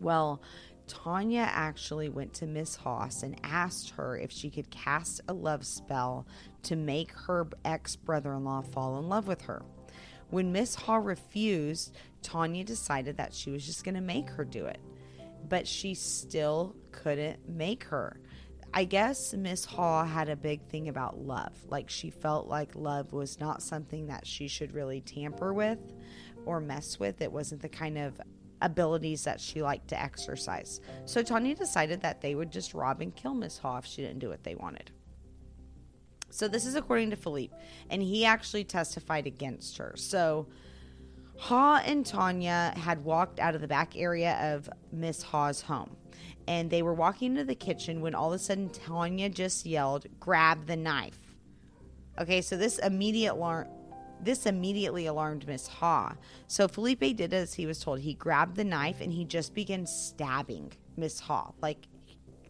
Well, 0.00 0.42
Tanya 0.86 1.48
actually 1.50 2.08
went 2.08 2.34
to 2.34 2.46
Miss 2.46 2.76
Ha's 2.76 3.22
and 3.22 3.38
asked 3.42 3.90
her 3.90 4.16
if 4.16 4.30
she 4.30 4.50
could 4.50 4.70
cast 4.70 5.20
a 5.28 5.32
love 5.32 5.64
spell 5.64 6.26
to 6.64 6.76
make 6.76 7.12
her 7.12 7.46
ex 7.64 7.96
brother 7.96 8.34
in 8.34 8.44
law 8.44 8.62
fall 8.62 8.98
in 8.98 9.08
love 9.08 9.26
with 9.26 9.42
her. 9.42 9.62
When 10.30 10.52
Miss 10.52 10.74
Ha 10.74 10.96
refused, 10.96 11.94
Tanya 12.22 12.64
decided 12.64 13.16
that 13.16 13.34
she 13.34 13.50
was 13.50 13.64
just 13.64 13.84
going 13.84 13.94
to 13.94 14.00
make 14.00 14.28
her 14.30 14.44
do 14.44 14.66
it 14.66 14.80
but 15.48 15.66
she 15.66 15.94
still 15.94 16.76
couldn't 16.90 17.48
make 17.48 17.84
her. 17.84 18.20
I 18.74 18.84
guess 18.84 19.34
Miss 19.34 19.66
Ha 19.66 20.04
had 20.04 20.28
a 20.28 20.36
big 20.36 20.62
thing 20.68 20.88
about 20.88 21.18
love. 21.18 21.52
Like 21.68 21.90
she 21.90 22.10
felt 22.10 22.48
like 22.48 22.74
love 22.74 23.12
was 23.12 23.38
not 23.38 23.62
something 23.62 24.06
that 24.06 24.26
she 24.26 24.48
should 24.48 24.72
really 24.72 25.02
tamper 25.02 25.52
with 25.52 25.78
or 26.46 26.60
mess 26.60 26.98
with. 26.98 27.20
It 27.20 27.32
wasn't 27.32 27.60
the 27.60 27.68
kind 27.68 27.98
of 27.98 28.18
abilities 28.62 29.24
that 29.24 29.40
she 29.40 29.62
liked 29.62 29.88
to 29.88 30.00
exercise. 30.00 30.80
So 31.04 31.22
Tanya 31.22 31.54
decided 31.54 32.00
that 32.02 32.22
they 32.22 32.34
would 32.34 32.50
just 32.50 32.72
rob 32.72 33.02
and 33.02 33.14
kill 33.14 33.34
Miss 33.34 33.58
Ha 33.58 33.78
if 33.78 33.86
she 33.86 34.02
didn't 34.02 34.20
do 34.20 34.30
what 34.30 34.44
they 34.44 34.54
wanted. 34.54 34.90
So 36.30 36.48
this 36.48 36.64
is 36.64 36.74
according 36.74 37.10
to 37.10 37.16
Philippe, 37.16 37.54
and 37.90 38.00
he 38.00 38.24
actually 38.24 38.64
testified 38.64 39.26
against 39.26 39.76
her. 39.76 39.92
So 39.96 40.48
Ha 41.42 41.82
and 41.84 42.06
Tanya 42.06 42.72
had 42.76 43.04
walked 43.04 43.40
out 43.40 43.56
of 43.56 43.60
the 43.60 43.66
back 43.66 43.96
area 43.96 44.54
of 44.54 44.70
Miss 44.92 45.24
Ha's 45.24 45.60
home. 45.60 45.96
And 46.46 46.70
they 46.70 46.82
were 46.82 46.94
walking 46.94 47.32
into 47.32 47.44
the 47.44 47.56
kitchen 47.56 48.00
when 48.00 48.14
all 48.14 48.32
of 48.32 48.40
a 48.40 48.44
sudden 48.44 48.68
Tanya 48.68 49.28
just 49.28 49.66
yelled, 49.66 50.06
Grab 50.20 50.66
the 50.66 50.76
knife. 50.76 51.18
Okay, 52.20 52.42
so 52.42 52.56
this 52.56 52.78
immediate 52.78 53.32
alarm 53.32 53.66
this 54.20 54.46
immediately 54.46 55.06
alarmed 55.06 55.48
Miss 55.48 55.66
Ha. 55.66 56.14
So 56.46 56.68
Felipe 56.68 57.16
did 57.16 57.34
as 57.34 57.54
he 57.54 57.66
was 57.66 57.80
told. 57.80 57.98
He 57.98 58.14
grabbed 58.14 58.54
the 58.54 58.62
knife 58.62 59.00
and 59.00 59.12
he 59.12 59.24
just 59.24 59.52
began 59.52 59.84
stabbing 59.84 60.72
Miss 60.96 61.18
Ha. 61.18 61.50
Like 61.60 61.88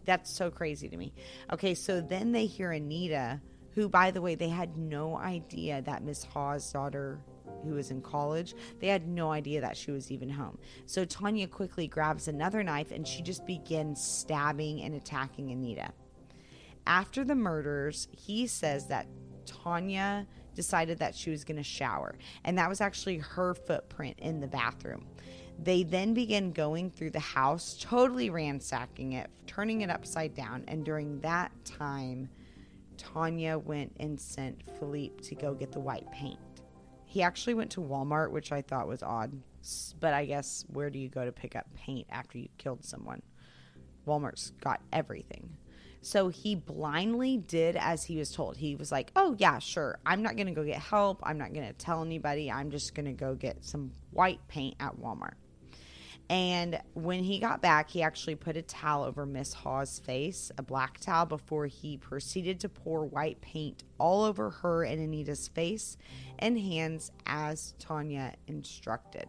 that's 0.04 0.30
so 0.30 0.50
crazy 0.50 0.90
to 0.90 0.98
me. 0.98 1.14
Okay, 1.50 1.72
so 1.72 2.02
then 2.02 2.32
they 2.32 2.44
hear 2.44 2.72
Anita, 2.72 3.40
who 3.74 3.88
by 3.88 4.10
the 4.10 4.20
way, 4.20 4.34
they 4.34 4.50
had 4.50 4.76
no 4.76 5.16
idea 5.16 5.80
that 5.80 6.04
Miss 6.04 6.24
Ha's 6.24 6.70
daughter 6.70 7.22
who 7.64 7.74
was 7.74 7.90
in 7.90 8.00
college, 8.02 8.54
they 8.80 8.88
had 8.88 9.06
no 9.08 9.30
idea 9.32 9.60
that 9.60 9.76
she 9.76 9.90
was 9.90 10.10
even 10.10 10.28
home. 10.28 10.58
So 10.86 11.04
Tanya 11.04 11.46
quickly 11.46 11.86
grabs 11.86 12.28
another 12.28 12.62
knife 12.62 12.90
and 12.90 13.06
she 13.06 13.22
just 13.22 13.46
begins 13.46 14.02
stabbing 14.02 14.82
and 14.82 14.94
attacking 14.94 15.50
Anita. 15.50 15.92
after 16.86 17.24
the 17.24 17.34
murders, 17.34 18.08
he 18.10 18.46
says 18.46 18.86
that 18.88 19.06
Tanya 19.46 20.26
decided 20.54 20.98
that 20.98 21.14
she 21.14 21.30
was 21.30 21.44
going 21.44 21.56
to 21.56 21.62
shower, 21.62 22.16
and 22.44 22.58
that 22.58 22.68
was 22.68 22.80
actually 22.80 23.18
her 23.18 23.54
footprint 23.54 24.18
in 24.18 24.40
the 24.40 24.46
bathroom. 24.46 25.06
They 25.62 25.82
then 25.82 26.14
began 26.14 26.52
going 26.52 26.90
through 26.90 27.10
the 27.10 27.20
house, 27.20 27.76
totally 27.80 28.30
ransacking 28.30 29.12
it, 29.12 29.30
turning 29.46 29.82
it 29.82 29.90
upside 29.90 30.34
down, 30.34 30.64
and 30.68 30.84
during 30.84 31.20
that 31.20 31.52
time, 31.64 32.28
Tanya 32.96 33.58
went 33.58 33.96
and 34.00 34.20
sent 34.20 34.62
Philippe 34.78 35.22
to 35.24 35.34
go 35.34 35.54
get 35.54 35.72
the 35.72 35.80
white 35.80 36.10
paint. 36.12 36.38
He 37.12 37.22
actually 37.22 37.52
went 37.52 37.72
to 37.72 37.82
Walmart, 37.82 38.30
which 38.30 38.52
I 38.52 38.62
thought 38.62 38.88
was 38.88 39.02
odd, 39.02 39.34
but 40.00 40.14
I 40.14 40.24
guess 40.24 40.64
where 40.72 40.88
do 40.88 40.98
you 40.98 41.10
go 41.10 41.26
to 41.26 41.30
pick 41.30 41.54
up 41.54 41.66
paint 41.74 42.06
after 42.08 42.38
you 42.38 42.48
killed 42.56 42.86
someone? 42.86 43.20
Walmart's 44.06 44.52
got 44.62 44.80
everything. 44.94 45.58
So 46.00 46.30
he 46.30 46.54
blindly 46.54 47.36
did 47.36 47.76
as 47.76 48.02
he 48.02 48.16
was 48.16 48.32
told. 48.32 48.56
He 48.56 48.76
was 48.76 48.90
like, 48.90 49.12
"Oh 49.14 49.36
yeah, 49.38 49.58
sure. 49.58 49.98
I'm 50.06 50.22
not 50.22 50.36
going 50.36 50.46
to 50.46 50.54
go 50.54 50.64
get 50.64 50.80
help. 50.80 51.20
I'm 51.22 51.36
not 51.36 51.52
going 51.52 51.66
to 51.66 51.74
tell 51.74 52.02
anybody. 52.02 52.50
I'm 52.50 52.70
just 52.70 52.94
going 52.94 53.04
to 53.04 53.12
go 53.12 53.34
get 53.34 53.62
some 53.62 53.92
white 54.10 54.40
paint 54.48 54.76
at 54.80 54.96
Walmart." 54.98 55.34
And 56.32 56.80
when 56.94 57.22
he 57.24 57.38
got 57.38 57.60
back, 57.60 57.90
he 57.90 58.02
actually 58.02 58.36
put 58.36 58.56
a 58.56 58.62
towel 58.62 59.04
over 59.04 59.26
Miss 59.26 59.52
Ha's' 59.52 59.98
face, 59.98 60.50
a 60.56 60.62
black 60.62 60.98
towel, 60.98 61.26
before 61.26 61.66
he 61.66 61.98
proceeded 61.98 62.58
to 62.60 62.70
pour 62.70 63.04
white 63.04 63.42
paint 63.42 63.84
all 63.98 64.24
over 64.24 64.48
her 64.48 64.82
and 64.82 64.98
Anita's 64.98 65.48
face 65.48 65.98
and 66.38 66.58
hands 66.58 67.12
as 67.26 67.74
Tanya 67.78 68.32
instructed. 68.46 69.26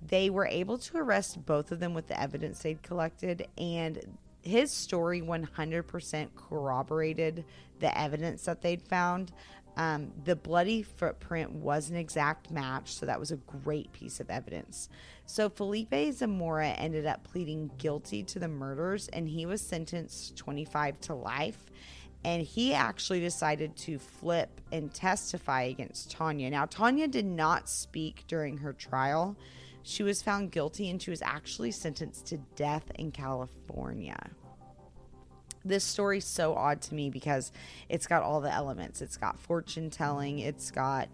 They 0.00 0.30
were 0.30 0.46
able 0.46 0.78
to 0.78 0.96
arrest 0.96 1.44
both 1.44 1.72
of 1.72 1.78
them 1.78 1.92
with 1.92 2.06
the 2.06 2.18
evidence 2.18 2.62
they'd 2.62 2.82
collected, 2.82 3.46
and 3.58 4.00
his 4.40 4.72
story 4.72 5.20
100% 5.20 6.28
corroborated 6.36 7.44
the 7.80 7.98
evidence 7.98 8.46
that 8.46 8.62
they'd 8.62 8.80
found. 8.80 9.30
Um, 9.76 10.12
the 10.24 10.36
bloody 10.36 10.82
footprint 10.82 11.52
was 11.52 11.90
an 11.90 11.96
exact 11.96 12.50
match, 12.50 12.94
so 12.94 13.06
that 13.06 13.20
was 13.20 13.30
a 13.30 13.36
great 13.36 13.92
piece 13.92 14.20
of 14.20 14.28
evidence. 14.30 14.88
So 15.26 15.48
Felipe 15.48 16.12
Zamora 16.12 16.68
ended 16.68 17.06
up 17.06 17.24
pleading 17.24 17.70
guilty 17.78 18.22
to 18.24 18.38
the 18.38 18.48
murders, 18.48 19.08
and 19.08 19.28
he 19.28 19.46
was 19.46 19.62
sentenced 19.62 20.36
25 20.36 21.00
to 21.02 21.14
life. 21.14 21.66
And 22.22 22.42
he 22.42 22.74
actually 22.74 23.20
decided 23.20 23.76
to 23.78 23.98
flip 23.98 24.60
and 24.72 24.92
testify 24.92 25.62
against 25.62 26.10
Tanya. 26.10 26.50
Now, 26.50 26.66
Tanya 26.66 27.08
did 27.08 27.24
not 27.24 27.68
speak 27.68 28.24
during 28.26 28.58
her 28.58 28.74
trial. 28.74 29.36
She 29.82 30.02
was 30.02 30.20
found 30.20 30.52
guilty 30.52 30.90
and 30.90 31.00
she 31.00 31.10
was 31.10 31.22
actually 31.22 31.70
sentenced 31.70 32.26
to 32.26 32.36
death 32.56 32.90
in 32.96 33.10
California 33.10 34.18
this 35.64 35.84
story's 35.84 36.24
so 36.24 36.54
odd 36.54 36.80
to 36.82 36.94
me 36.94 37.10
because 37.10 37.52
it's 37.88 38.06
got 38.06 38.22
all 38.22 38.40
the 38.40 38.52
elements. 38.52 39.02
It's 39.02 39.16
got 39.16 39.38
fortune 39.38 39.90
telling. 39.90 40.38
It's 40.38 40.70
got 40.70 41.08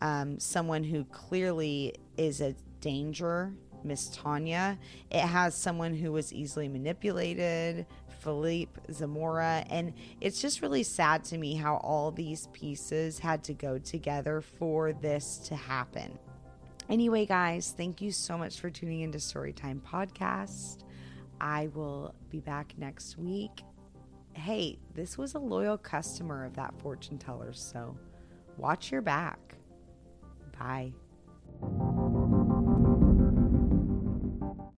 um, 0.00 0.38
someone 0.38 0.84
who 0.84 1.04
clearly 1.04 1.94
is 2.16 2.40
a 2.40 2.54
danger, 2.80 3.52
Miss 3.84 4.08
Tanya. 4.08 4.78
It 5.10 5.20
has 5.20 5.54
someone 5.54 5.94
who 5.94 6.12
was 6.12 6.32
easily 6.32 6.68
manipulated, 6.68 7.86
Philippe 8.20 8.80
Zamora, 8.92 9.64
and 9.68 9.92
it's 10.20 10.40
just 10.40 10.62
really 10.62 10.82
sad 10.82 11.24
to 11.24 11.38
me 11.38 11.54
how 11.54 11.76
all 11.76 12.10
these 12.10 12.48
pieces 12.52 13.18
had 13.18 13.42
to 13.44 13.54
go 13.54 13.78
together 13.78 14.40
for 14.40 14.92
this 14.92 15.38
to 15.38 15.56
happen. 15.56 16.18
Anyway, 16.88 17.26
guys, 17.26 17.74
thank 17.76 18.00
you 18.00 18.12
so 18.12 18.36
much 18.36 18.60
for 18.60 18.70
tuning 18.70 19.00
into 19.00 19.18
Storytime 19.18 19.80
Podcast. 19.80 20.81
I 21.42 21.66
will 21.74 22.14
be 22.30 22.38
back 22.38 22.72
next 22.78 23.18
week. 23.18 23.64
Hey, 24.32 24.78
this 24.94 25.18
was 25.18 25.34
a 25.34 25.40
loyal 25.40 25.76
customer 25.76 26.44
of 26.44 26.54
that 26.54 26.72
fortune 26.80 27.18
teller, 27.18 27.52
so 27.52 27.98
watch 28.56 28.92
your 28.92 29.02
back. 29.02 29.56
Bye. 30.58 30.92